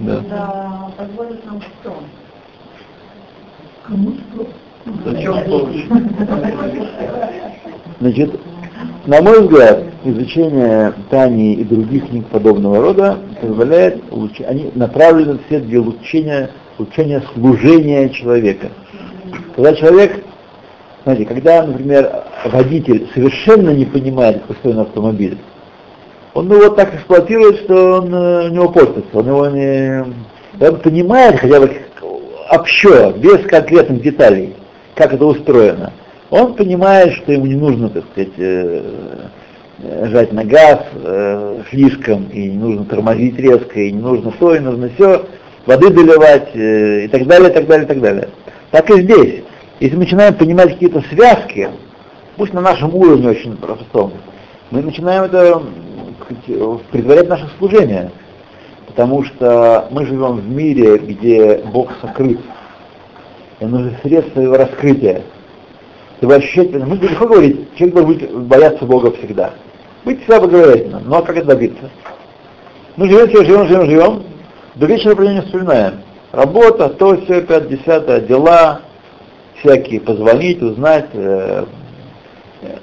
[0.00, 0.88] да?
[0.96, 1.60] Позволит нам?
[8.00, 8.40] Значит,
[9.06, 15.60] на мой взгляд, изучение Тани и других книг подобного рода позволяет, улуч- они направлены все
[15.60, 18.68] для улучшения, улучшения служения человека.
[19.54, 20.23] Когда человек,
[21.04, 22.10] знаете, когда, например,
[22.46, 25.38] водитель совершенно не понимает, как устроен автомобиль,
[26.32, 30.04] он его так эксплуатирует, что он, э, у него портится, он его не...
[30.60, 31.70] Он понимает хотя бы
[32.50, 34.54] общо, без конкретных деталей,
[34.94, 35.92] как это устроено.
[36.30, 38.82] Он понимает, что ему не нужно, так сказать, э,
[39.82, 44.54] э, жать на газ э, слишком, и не нужно тормозить резко, и не нужно то,
[44.54, 45.26] и нужно все,
[45.66, 48.28] воды доливать, э, и так далее, и так далее, и так далее.
[48.70, 49.44] Так и здесь.
[49.80, 51.68] Если мы начинаем понимать какие-то связки,
[52.36, 54.12] пусть на нашем уровне очень простом,
[54.70, 55.62] мы начинаем это
[56.24, 58.10] сказать, предварять наше служение,
[58.86, 62.38] потому что мы живем в мире, где Бог сокрыт,
[63.60, 65.22] и нужны средства его раскрытия.
[66.18, 69.54] Чтобы ощущать, мы легко говорить, человек должен бояться Бога всегда.
[70.04, 71.02] Быть всегда благоговейным.
[71.04, 71.90] Ну а как это добиться?
[72.96, 74.22] Мы живем, все живем, живем, живем,
[74.76, 75.94] до вечера про не вспоминаем.
[76.30, 78.80] Работа, то, все, пять, десятое, дела,
[79.64, 81.08] всякие, позвонить, узнать.
[81.14, 81.64] Э,
[82.62, 82.76] э,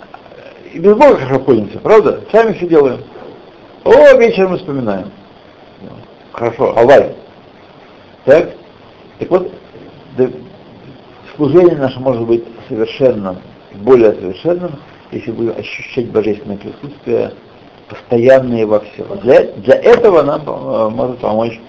[0.73, 2.21] и без Бога хорошо пользуемся, правда?
[2.31, 3.01] Сами все делаем.
[3.83, 5.11] О, вечером мы вспоминаем.
[6.31, 7.15] Хорошо, авай.
[8.25, 8.51] Так?
[9.19, 9.51] Так вот,
[11.35, 13.37] служение наше может быть совершенным,
[13.75, 14.71] более совершенным,
[15.11, 17.33] если будем ощущать божественное присутствие
[17.89, 19.07] постоянное во всем.
[19.21, 21.59] Для, для этого нам э, может помочь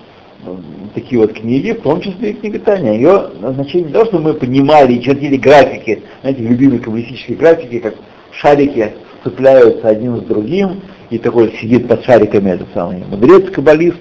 [0.95, 2.95] такие вот книги, в том числе и книга Таня.
[2.95, 7.95] Ее назначение не то, что мы понимали и чертили графики, знаете, любимые коммунистические графики, как
[8.33, 13.99] шарики цепляются один с другим, и такой сидит под шариками этот самый мудрец, каббалист,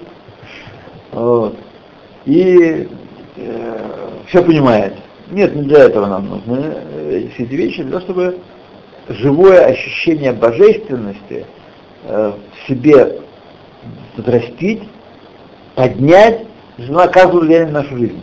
[1.12, 1.56] вот,
[2.24, 2.88] и
[3.36, 4.94] э, все понимает.
[5.30, 8.38] Нет, не для этого нам нужны э, все эти вещи, для того, чтобы
[9.08, 11.46] живое ощущение божественности
[12.04, 13.20] э, в себе
[14.16, 14.82] взрастить,
[15.74, 16.46] поднять,
[16.78, 18.22] она оказывает влияние на нашу жизнь.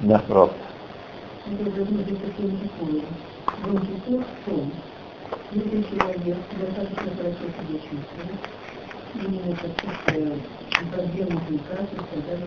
[0.00, 0.22] Да.
[5.52, 8.40] Если человек достаточно хорошо себя чувствует,
[9.14, 9.56] именно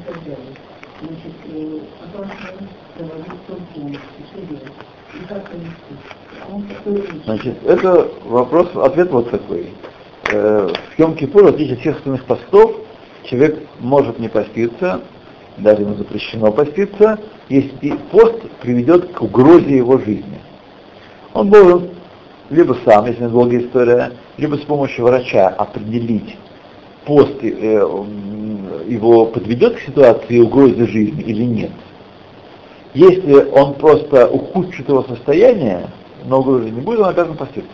[0.05, 0.53] так далее.
[0.99, 1.33] Значит,
[4.31, 4.73] что делать?
[7.25, 9.67] Значит, это вопрос, ответ вот такой.
[10.31, 12.75] Э, В Йом-Кипур, в отличие от всех остальных постов,
[13.23, 15.01] человек может не поститься,
[15.57, 20.39] даже ему запрещено поститься, если пост приведет к угрозе его жизни.
[21.33, 21.89] Он должен
[22.49, 26.37] либо сам, если это долгая история, либо с помощью врача определить,
[27.05, 27.47] пост э,
[28.87, 31.71] его подведет к ситуации угрозы жизни или нет.
[32.97, 35.85] Если он просто ухудшит его состояние,
[36.25, 37.69] но угрозы не будет, он обязан поститься.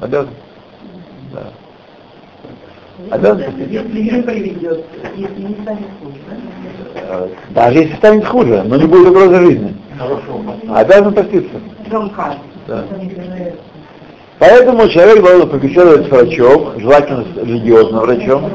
[0.00, 0.30] Обязан.
[1.34, 1.52] Да.
[3.10, 3.70] Обязан поститься.
[3.70, 4.84] Если не приведет,
[5.14, 6.36] если не станет хуже, да?
[7.02, 9.76] Э, Даже если станет хуже, но не будет угрозы жизни.
[10.74, 11.60] Обязан поститься.
[12.66, 12.84] Да.
[14.38, 18.50] Поэтому человек должен побеседовать с врачом, желательно с религиозным врачом,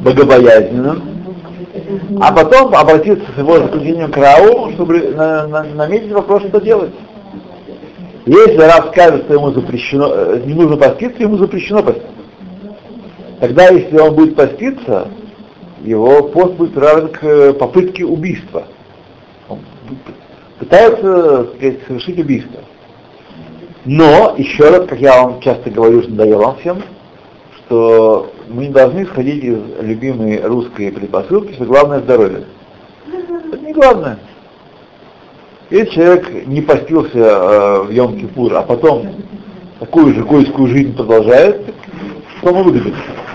[0.00, 1.15] богобоязненным,
[2.20, 6.92] а потом обратиться с его заключением к Рау, чтобы на- на- наметить вопрос, что делать.
[8.26, 12.10] Если Рав скажет, что ему запрещено, э, не нужно поститься, ему запрещено поститься.
[13.40, 15.08] Тогда, если он будет поститься,
[15.82, 18.64] его пост будет равен к э, попытке убийства.
[19.48, 19.60] Он
[20.58, 22.60] пытается, сказать, совершить убийство.
[23.84, 26.82] Но, еще раз, как я вам часто говорю, что надоел вам всем,
[27.66, 32.44] что мы не должны исходить из любимой русской предпосылки, что главное здоровье.
[33.08, 34.18] Это не главное.
[35.70, 39.08] Если человек не постился э, в Йом-Кипур, а потом
[39.80, 41.74] такую же гойскую жизнь продолжает,
[42.38, 42.94] что мы выгодим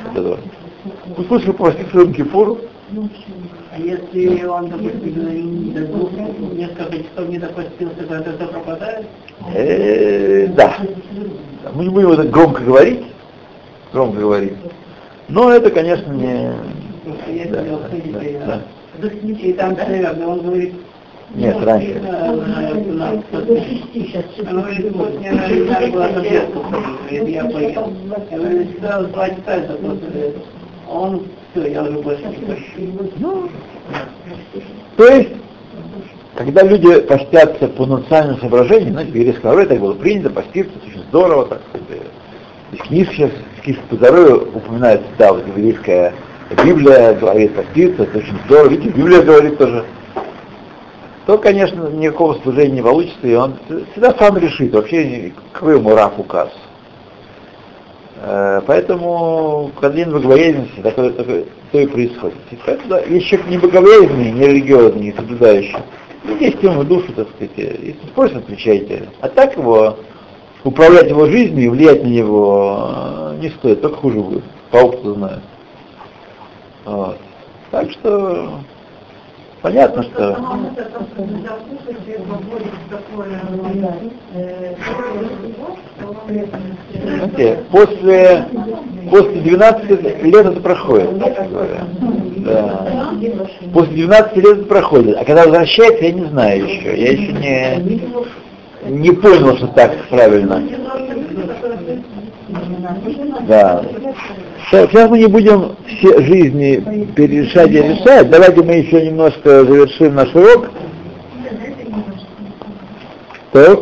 [0.09, 0.37] от этого?
[1.17, 2.57] Пусть лучше поститься в Йом-Кипур,
[3.73, 9.05] А если он, допустим, до несколько часов не допустился, то это все пропадает?
[9.53, 10.77] Э, да.
[11.73, 13.03] Мы не будем это громко говорить,
[13.91, 14.53] громко говорить.
[15.27, 16.51] Но это, конечно, не...
[17.49, 18.61] Да, да,
[18.99, 19.07] да.
[19.09, 20.73] и там да, он говорит,
[21.33, 22.01] Нет, раньше.
[22.03, 22.29] э.
[22.29, 22.91] Он говорит,
[31.11, 32.35] говорит, все, я уже больше не
[34.97, 35.29] то есть,
[36.35, 41.01] когда люди постятся по национальным соображениям, знаете, в еврейском народе так было принято, поститься, очень
[41.09, 42.03] здорово, так сказать.
[42.71, 43.31] Здесь книжки сейчас,
[43.89, 46.13] по здоровью упоминается, да, вот еврейская
[46.65, 49.85] Библия говорит поститься, очень здорово, видите, Библия говорит тоже.
[51.25, 53.55] То, конечно, никакого служения не получится, и он
[53.91, 56.49] всегда сам решит, вообще какой ему раф указ.
[58.17, 62.37] Э, Поэтому, когда нет богобоязненности, такое, такое, то и происходит.
[62.51, 65.77] И поэтому, если человек не богобоязненный, не религиозный, не соблюдающий,
[66.23, 69.09] ну, есть ему душу, так сказать, если спросят, отвечайте.
[69.21, 69.97] А так его,
[70.63, 75.15] управлять его жизнью и влиять на него э, не стоит, только хуже будет, по опыту
[75.15, 75.41] знаю.
[76.85, 77.17] Вот.
[77.71, 78.59] Так что,
[79.61, 80.37] понятно, что...
[86.93, 88.45] Знаете, после,
[89.09, 91.87] после 12 лет это проходит, так говоря.
[92.37, 93.13] Да.
[93.73, 95.17] После 12 лет это проходит.
[95.17, 96.99] А когда возвращается, я не знаю еще.
[96.99, 98.01] Я еще не,
[98.87, 100.61] не понял, что так правильно.
[103.47, 103.83] Да.
[104.69, 108.29] Сейчас мы не будем все жизни перерешать и решать.
[108.29, 110.69] Давайте мы еще немножко завершим наш урок.
[113.51, 113.79] Так,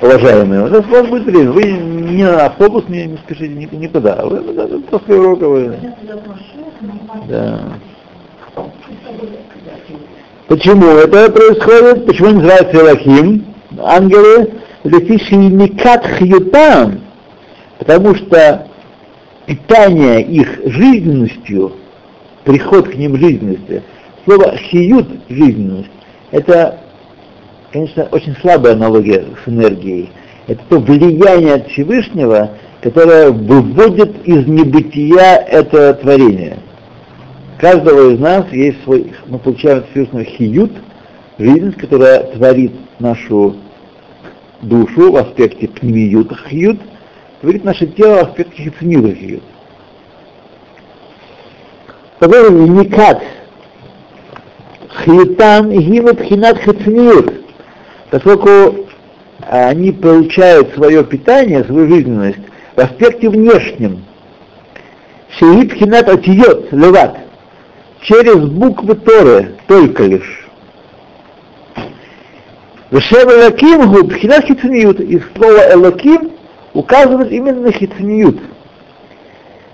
[0.00, 1.50] уважаемые, у нас, у вас будет время.
[1.50, 4.24] Вы не на автобус не, не спешите ни- никуда.
[4.24, 4.40] Вы,
[4.90, 5.76] после урока вы...
[7.28, 7.60] Да.
[10.48, 12.06] Почему это происходит?
[12.06, 13.44] Почему они называются Элохим,
[13.80, 14.52] ангелы?
[14.84, 17.00] Лефишильникат хьютам.
[17.78, 18.66] Потому что
[19.46, 21.72] питание их жизненностью,
[22.44, 23.82] приход к ним жизненности,
[24.24, 25.90] слово хиют жизненность,
[26.30, 26.80] это,
[27.72, 30.10] конечно, очень слабая аналогия с энергией.
[30.46, 32.50] Это то влияние от Всевышнего,
[32.82, 36.58] которое выводит из небытия это творение.
[37.58, 40.72] Каждого из нас есть свой, мы получаем от Всевышнего хиют,
[41.38, 43.56] жизненность, которая творит нашу
[44.62, 46.80] душу в аспекте пневиюта хиют,
[47.40, 49.42] творит наше тело в аспекте хицниюта хиют.
[52.18, 53.22] Такой никак
[55.04, 57.44] хиютан и гимут хинат хицниют,
[58.10, 58.86] поскольку
[59.40, 62.38] они получают свое питание, свою жизненность
[62.76, 64.04] в аспекте внешнем.
[65.38, 67.18] Шиит хинат отиет, леват,
[68.02, 70.43] через буквы Торы только лишь.
[72.94, 76.30] Вешем Элаким губ хинат хицниют, и слово Элаким
[76.74, 78.38] указывает именно на хицниют.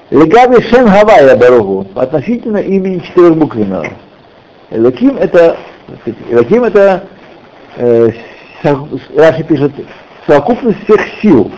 [0.08, 3.88] Легави Шем Хавая Баругу, относительно имени четырехбуквенного.
[4.70, 5.58] Элоким это,
[6.30, 7.04] Элоким это,
[7.76, 8.10] э,
[9.14, 9.72] Раши пишет,
[10.26, 11.50] совокупность всех сил.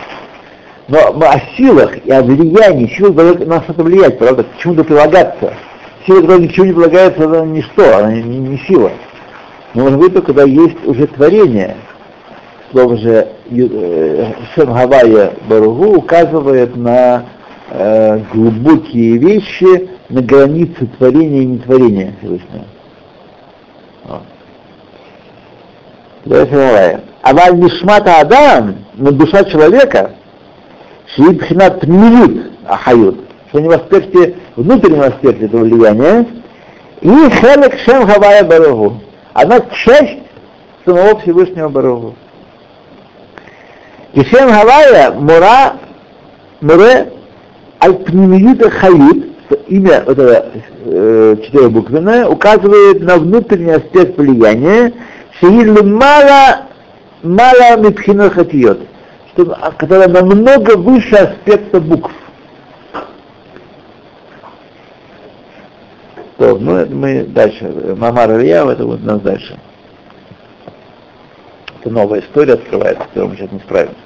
[0.88, 5.54] Но о силах и о влиянии, силы дают нас это влиять, правда, к чему-то прилагаться.
[6.08, 8.90] Сила, которая ни к чему не прилагается, она ничто, она не, не сила.
[9.74, 11.76] Может быть только когда есть уже творение.
[12.70, 17.24] Слово же э, Шем Хавая Баругу указывает на
[17.70, 22.64] э, глубокие вещи на границе творения и нетворения Всевышнего.
[27.22, 30.12] А валь нишмата Адам, но душа человека,
[31.14, 33.16] шиипхинат милют ахают,
[33.48, 36.26] что не в аспекте, внутреннем аспекте этого влияния,
[37.00, 39.00] и хелек шем хавая барагу.
[39.34, 40.18] Она часть
[40.84, 42.14] самого Всевышнего Барагу.
[44.12, 45.76] И шем хавая мура,
[46.60, 47.12] муре
[47.82, 49.26] аль-пнемиюта хают,
[49.68, 50.50] имя вот это
[50.84, 54.92] э, четырехбуквенное, указывает на внутренний аспект влияния,
[55.40, 56.66] шиилу мало,
[57.22, 58.80] мало митхина хатиот,
[59.32, 62.12] что, которая намного выше аспекта букв.
[66.38, 67.94] То, ну, это мы дальше.
[67.96, 69.58] Мамар Илья, это вот у нас дальше.
[71.80, 73.96] Это новая история открывается, с которой мы сейчас не справимся.